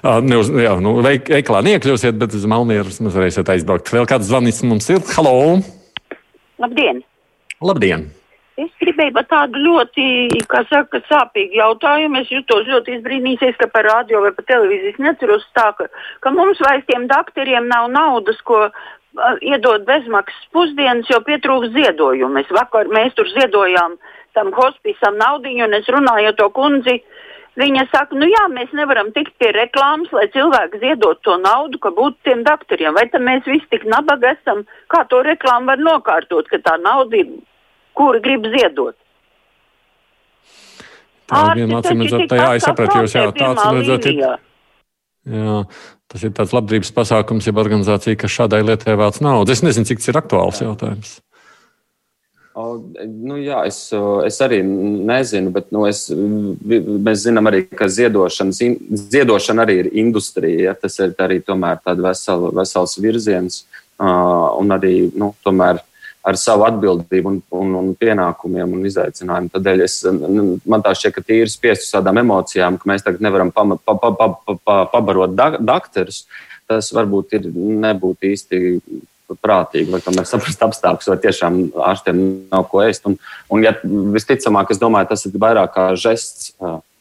Uh, 0.03 0.19
ne 0.21 0.37
uz, 0.37 0.51
jā, 0.53 0.75
nu, 0.85 0.99
veikalā 1.05 1.63
neiekļūsiet, 1.65 2.17
bet 2.21 2.37
uz 2.37 2.45
Valmieru 2.49 2.93
mēs 2.93 3.17
varēsiet 3.17 3.53
aizbraukt. 3.55 3.89
Vēl 3.93 4.09
kāds 4.09 4.29
zvanīs 4.29 4.61
mums 4.69 4.89
ir? 4.93 5.01
Halo! 5.17 5.63
Labdien! 6.61 7.01
Labdien! 7.65 8.05
Es 8.61 8.73
gribēju 8.99 9.15
pat 9.15 9.29
tādu 9.31 9.61
ļoti, 9.63 10.43
kā 10.51 10.65
saka, 10.69 11.01
sāpīgu 11.07 11.55
jautājumu. 11.55 12.23
Es 12.23 12.31
jutos 12.31 12.67
ļoti 12.67 12.99
izbrīnījies, 12.99 13.57
ka 13.59 13.69
par 13.71 13.87
radio 13.87 14.23
vai 14.25 14.33
par 14.35 14.45
televīzijas 14.49 14.99
neceros 14.99 15.45
tā, 15.55 15.73
ka, 15.79 15.87
ka 16.21 16.31
mums 16.35 16.59
vairs 16.67 16.85
tiem 16.87 17.07
doktoriem 17.07 17.69
nav 17.69 17.91
naudas, 17.91 18.41
ko 18.43 18.71
iedot 19.41 19.87
bezmaksas 19.87 20.51
pusdienas, 20.53 21.09
jo 21.11 21.21
pietrūks 21.23 21.71
ziedojumu. 21.75 22.35
Mēs 22.35 22.51
vakar, 22.51 22.91
mēs 22.91 23.15
tur 23.15 23.29
ziedojām 23.31 23.99
tam 24.35 24.51
hospisam 24.55 25.19
naudiņu, 25.19 25.65
un 25.65 25.79
es 25.79 25.87
runāju 25.87 26.35
to 26.39 26.51
kundzi. 26.51 26.99
Viņa 27.59 27.89
saka, 27.91 28.15
nu 28.15 28.27
jā, 28.31 28.45
mēs 28.55 28.71
nevaram 28.75 29.11
tikt 29.15 29.35
pie 29.39 29.51
reklāmas, 29.55 30.11
lai 30.15 30.29
cilvēki 30.31 30.79
ziedot 30.79 31.19
to 31.27 31.35
naudu, 31.43 31.79
ka 31.83 31.91
būtu 31.91 32.29
tiem 32.29 32.45
doktoriem. 32.47 32.95
Vai 32.95 33.09
tad 33.11 33.25
mēs 33.27 33.47
visi 33.51 33.67
tik 33.71 33.87
nabagi 33.87 34.31
esam, 34.31 34.63
kā 34.91 35.03
to 35.11 35.25
reklāmu 35.27 35.73
var 35.73 35.83
nokārtot, 35.83 36.47
ka 36.51 36.63
tā 36.63 36.77
nauda 36.83 37.19
ir 37.19 37.33
kuri 37.99 38.23
grib 38.25 38.49
ziedot. 38.55 38.97
Tā 41.29 41.45
ir 41.51 41.63
viena 41.63 41.83
acīm 41.83 42.05
redzot, 42.07 42.33
jā, 42.33 42.51
es 42.57 42.65
sapratu, 42.65 43.03
jūs 43.05 43.17
jā, 43.19 43.29
tāds 43.37 43.65
redzot. 43.77 44.11
Jā, 45.29 45.57
tas 46.09 46.25
ir 46.25 46.33
tāds 46.37 46.55
labdarības 46.57 46.93
pasākums, 46.97 47.49
jeb 47.51 47.59
organizācija, 47.61 48.17
kas 48.17 48.33
šādai 48.33 48.63
lietai 48.65 48.97
vāc 48.97 49.19
naudu. 49.25 49.53
Es 49.53 49.65
nezinu, 49.67 49.89
cik 49.91 50.01
tas 50.01 50.13
ir 50.13 50.21
aktuāls 50.23 50.63
jautājums. 50.65 51.19
O, 52.59 52.81
nu, 53.07 53.37
jā, 53.39 53.61
es, 53.69 53.77
es 54.27 54.39
arī 54.43 54.63
nezinu, 54.67 55.53
bet 55.55 55.69
nu, 55.75 55.85
es, 55.87 56.09
mēs 56.11 57.21
zinām 57.23 57.47
arī, 57.51 57.61
ka 57.71 57.87
ziedošana 57.93 59.63
arī 59.63 59.77
ir 59.85 59.91
industrija. 60.01 60.71
Ja? 60.71 60.75
Tas 60.75 60.99
ir 60.99 61.13
arī 61.23 61.39
tāds 61.45 62.03
vesel, 62.03 62.49
vesels 62.57 62.97
virziens. 63.05 63.61
Uh, 63.99 64.55
un 64.59 64.71
arī 64.71 65.11
nu, 65.19 65.33
tomēr 65.43 65.81
ar 66.29 66.38
savu 66.41 66.67
atbildību 66.69 67.31
un, 67.33 67.38
un, 67.57 67.75
un 67.81 67.91
pienākumiem 67.99 68.75
un 68.77 68.87
izaicinājumiem. 68.88 69.53
Tādēļ 69.55 69.85
es, 69.87 69.99
man 70.69 70.85
tā 70.85 70.95
šķiet, 70.97 71.14
ka 71.17 71.25
tīri 71.25 71.53
spiest 71.53 71.87
uz 71.87 71.93
tādām 71.95 72.21
emocijām, 72.23 72.79
ka 72.81 72.91
mēs 72.91 73.07
tagad 73.07 73.25
nevaram 73.25 73.53
pama, 73.55 73.79
pa, 73.81 73.97
pa, 74.01 74.12
pa, 74.19 74.29
pa, 74.35 74.59
pa, 74.59 74.79
pabarot 74.93 75.37
dakterus. 75.59 76.27
Tas 76.69 76.91
varbūt 76.93 77.38
ir, 77.38 77.47
nebūtu 77.55 78.29
īsti 78.29 78.59
prātīgi, 79.45 79.91
vai 79.93 80.01
tomēr 80.05 80.29
saprast 80.29 80.62
apstākļus, 80.64 81.11
vai 81.12 81.19
tiešām 81.25 81.61
ārstiem 81.91 82.21
nav 82.53 82.67
ko 82.71 82.83
ēst. 82.85 83.09
Un, 83.09 83.19
un 83.53 83.64
ja, 83.64 83.75
visticamāk, 84.17 84.73
es 84.73 84.81
domāju, 84.81 85.11
tas 85.12 85.25
ir 85.29 85.37
vairāk 85.41 85.75
kā 85.77 85.91
žests, 86.01 86.55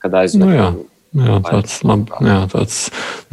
kad 0.03 0.21
aizved. 0.23 0.43
Nu, 0.43 0.53
jā. 0.55 0.69
Jā, 1.17 1.37
tāds, 1.41 1.77
lab, 1.87 2.09
jā, 2.21 2.35
tāds 2.51 2.75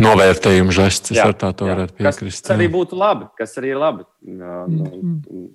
novērtējuma 0.01 0.73
žests, 0.73 1.11
es 1.13 1.19
ar 1.21 1.35
tā 1.37 1.51
to 1.59 1.67
varētu 1.69 1.97
piekrist. 1.99 2.45
Tas 2.47 2.55
arī 2.55 2.69
būtu 2.73 2.97
labi, 2.97 3.27
kas 3.37 3.59
arī 3.61 3.75
ir 3.75 3.81
labi. 3.83 4.07
Jā, 4.25 4.61
nu, 4.71 4.87
mm. 4.87 5.49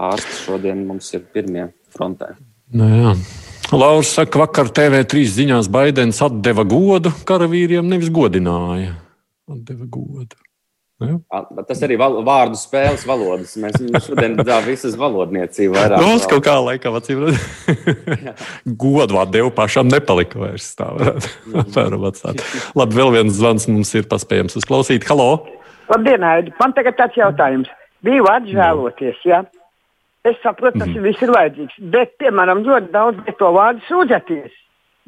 Ārsti 0.00 0.36
šodien 0.44 0.84
mums 0.88 1.08
ir 1.16 1.24
pirmie 1.34 1.70
frontē. 1.94 2.34
Nu, 2.72 2.86
jā. 2.86 3.14
Lauris 3.70 4.12
saka, 4.16 4.40
vakar 4.44 4.70
TV3 4.74 5.24
ziņās 5.30 5.70
Baidens 5.70 6.20
atdeva 6.24 6.64
godu 6.66 7.12
karavīriem, 7.26 7.86
nevis 7.86 8.10
godināja. 8.14 8.96
Atdeva 9.50 9.86
godu. 9.90 10.38
Ja? 11.00 11.16
Tas 11.64 11.80
arī 11.86 11.96
val, 12.00 12.18
vārdu 12.26 12.58
spēles 12.60 13.06
valodas. 13.08 13.54
Mēs 13.60 13.78
šodien 14.04 14.34
redzam 14.36 14.66
visas 14.66 14.98
valodniecību. 15.00 15.72
Vairāk, 15.78 16.02
Mums 16.04 16.26
kaut 16.28 16.44
kā 16.44 16.58
laikam 16.60 16.98
acīm 16.98 17.22
godu 18.84 19.20
atdevu 19.22 19.52
pašam 19.56 19.88
nepalika 19.88 20.42
vairs. 20.42 20.68
Tā 20.76 20.90
varētu 20.98 22.00
būt. 22.04 22.44
Labi, 22.76 23.00
vēl 23.00 23.14
viens 23.16 23.38
zvans 23.38 23.68
mums 23.72 23.94
ir 23.96 24.10
paspējams 24.12 24.60
uzklausīt. 24.60 25.08
Halo! 25.08 25.30
Labdien, 25.90 26.26
Aidi! 26.26 26.52
Man 26.60 26.76
tagad 26.76 27.00
tāds 27.00 27.16
jautājums 27.18 27.70
divi 28.06 28.30
atžēloties. 28.32 29.20
Ja? 29.28 29.44
Es 30.26 30.36
saprotu, 30.44 30.82
tas 30.82 30.90
mm. 30.90 31.04
viss 31.06 31.22
ir 31.24 31.32
vajadzīgs. 31.32 31.78
Bet, 31.92 32.16
piemēram, 32.20 32.64
ļoti 32.66 32.92
daudz 32.92 33.36
to 33.38 33.52
vārdu 33.56 33.84
sūdzēties. 33.88 34.58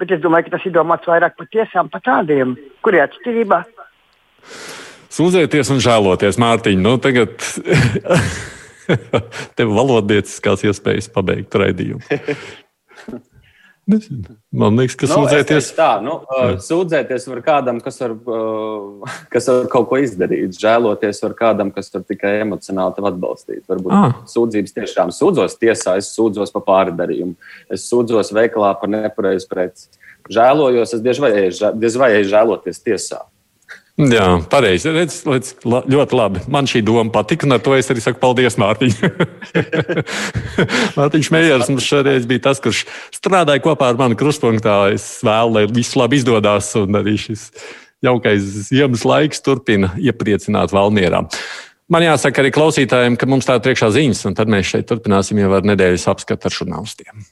Bet 0.01 0.15
es 0.17 0.23
domāju, 0.23 0.49
ka 0.49 0.57
tas 0.57 0.65
ir 0.67 0.75
domāts 0.75 1.09
vairāk 1.09 1.37
par 1.37 1.49
tiesām, 1.53 1.91
par 1.93 2.01
tādiem, 2.07 2.57
kuriem 2.83 3.05
atšķirībā. 3.07 3.61
Sūdzēties 5.13 5.69
un 5.75 5.83
žēloties, 5.85 6.41
Mārtiņ. 6.41 6.81
Nu, 6.81 6.97
tagad 7.03 7.37
tev 9.59 9.75
valodnieciskās 9.77 10.65
iespējas 10.71 11.13
pabeigt 11.13 11.61
raidījumu. 11.61 12.01
Man 14.55 14.77
liekas, 14.79 14.95
ka 14.95 15.09
nu, 15.11 15.15
sūdzēties. 15.17 15.69
Tā, 15.75 15.89
nu, 16.05 16.21
uh, 16.23 16.53
sūdzēties 16.63 17.25
var 17.27 17.41
kādam, 17.43 17.81
kas 17.83 17.99
var, 17.99 18.13
kas 19.33 19.49
var 19.51 19.67
kaut 19.73 19.89
ko 19.91 19.99
izdarīt. 19.99 20.55
Žēloties 20.63 21.23
var 21.25 21.35
kādam, 21.41 21.73
kas 21.75 21.91
var 21.95 22.05
tikai 22.07 22.37
emocionāli 22.45 22.95
tevi 22.95 23.11
atbalstīt. 23.11 23.65
Varbūt 23.71 23.97
ah. 23.99 24.15
sūdzības 24.31 24.77
tiešām 24.79 25.11
sūdzos 25.17 25.59
tiesā, 25.59 25.97
es 25.99 26.13
sūdzos 26.15 26.55
par 26.55 26.67
pārdarījumu. 26.69 27.35
Es 27.75 27.89
sūdzos 27.91 28.31
veikalā 28.37 28.71
par 28.79 28.93
nepareizu 28.93 29.51
preci. 29.51 29.91
Žēlojos, 30.31 30.95
es 30.95 31.03
diez 31.03 31.19
vai, 31.19 31.33
diez 31.83 31.99
vai 31.99 32.15
žēloties 32.23 32.85
tiesā. 32.87 33.25
Jā, 34.01 34.27
pareizi. 34.49 34.89
Redz, 34.89 35.19
redz, 35.29 35.51
ļoti 35.69 36.17
labi. 36.17 36.43
Man 36.53 36.65
šī 36.71 36.81
doma 36.87 37.13
patika, 37.13 37.45
un 37.45 37.59
ar 37.59 37.61
to 37.61 37.75
es 37.77 37.91
arī 37.93 38.01
saku 38.01 38.23
paldies 38.23 38.57
Mārtiņš. 38.63 39.03
Mārtiņš 40.97 41.29
Meijers 41.35 41.69
mums 41.69 41.85
šoreiz 41.85 42.25
bija 42.29 42.47
tas, 42.49 42.63
kurš 42.65 42.87
strādāja 43.13 43.61
kopā 43.65 43.91
ar 43.93 44.01
mani 44.01 44.17
krustpunktā. 44.17 44.79
Es 44.97 45.21
vēlu, 45.27 45.59
lai 45.59 45.67
viss 45.69 45.99
labi 45.99 46.23
izdodas, 46.23 46.73
un 46.81 46.97
arī 47.03 47.19
šis 47.21 47.51
jaukais 48.03 48.49
ziemas 48.71 49.05
laiks 49.07 49.45
turpina 49.45 49.93
iepriecināt 50.01 50.73
Valmierā. 50.73 51.27
Man 51.93 52.07
jāsaka 52.07 52.41
arī 52.41 52.55
klausītājiem, 52.55 53.21
ka 53.21 53.29
mums 53.29 53.45
tā 53.45 53.59
ir 53.59 53.67
priekšā 53.67 53.93
ziņas, 53.93 54.25
un 54.31 54.41
tad 54.41 54.49
mēs 54.49 54.73
šeit 54.73 54.89
turpināsim 54.89 55.43
jau 55.43 55.53
ar 55.53 55.69
nedēļas 55.69 56.09
apskatu 56.15 56.49
ar 56.49 56.57
žurnālistiem. 56.57 57.27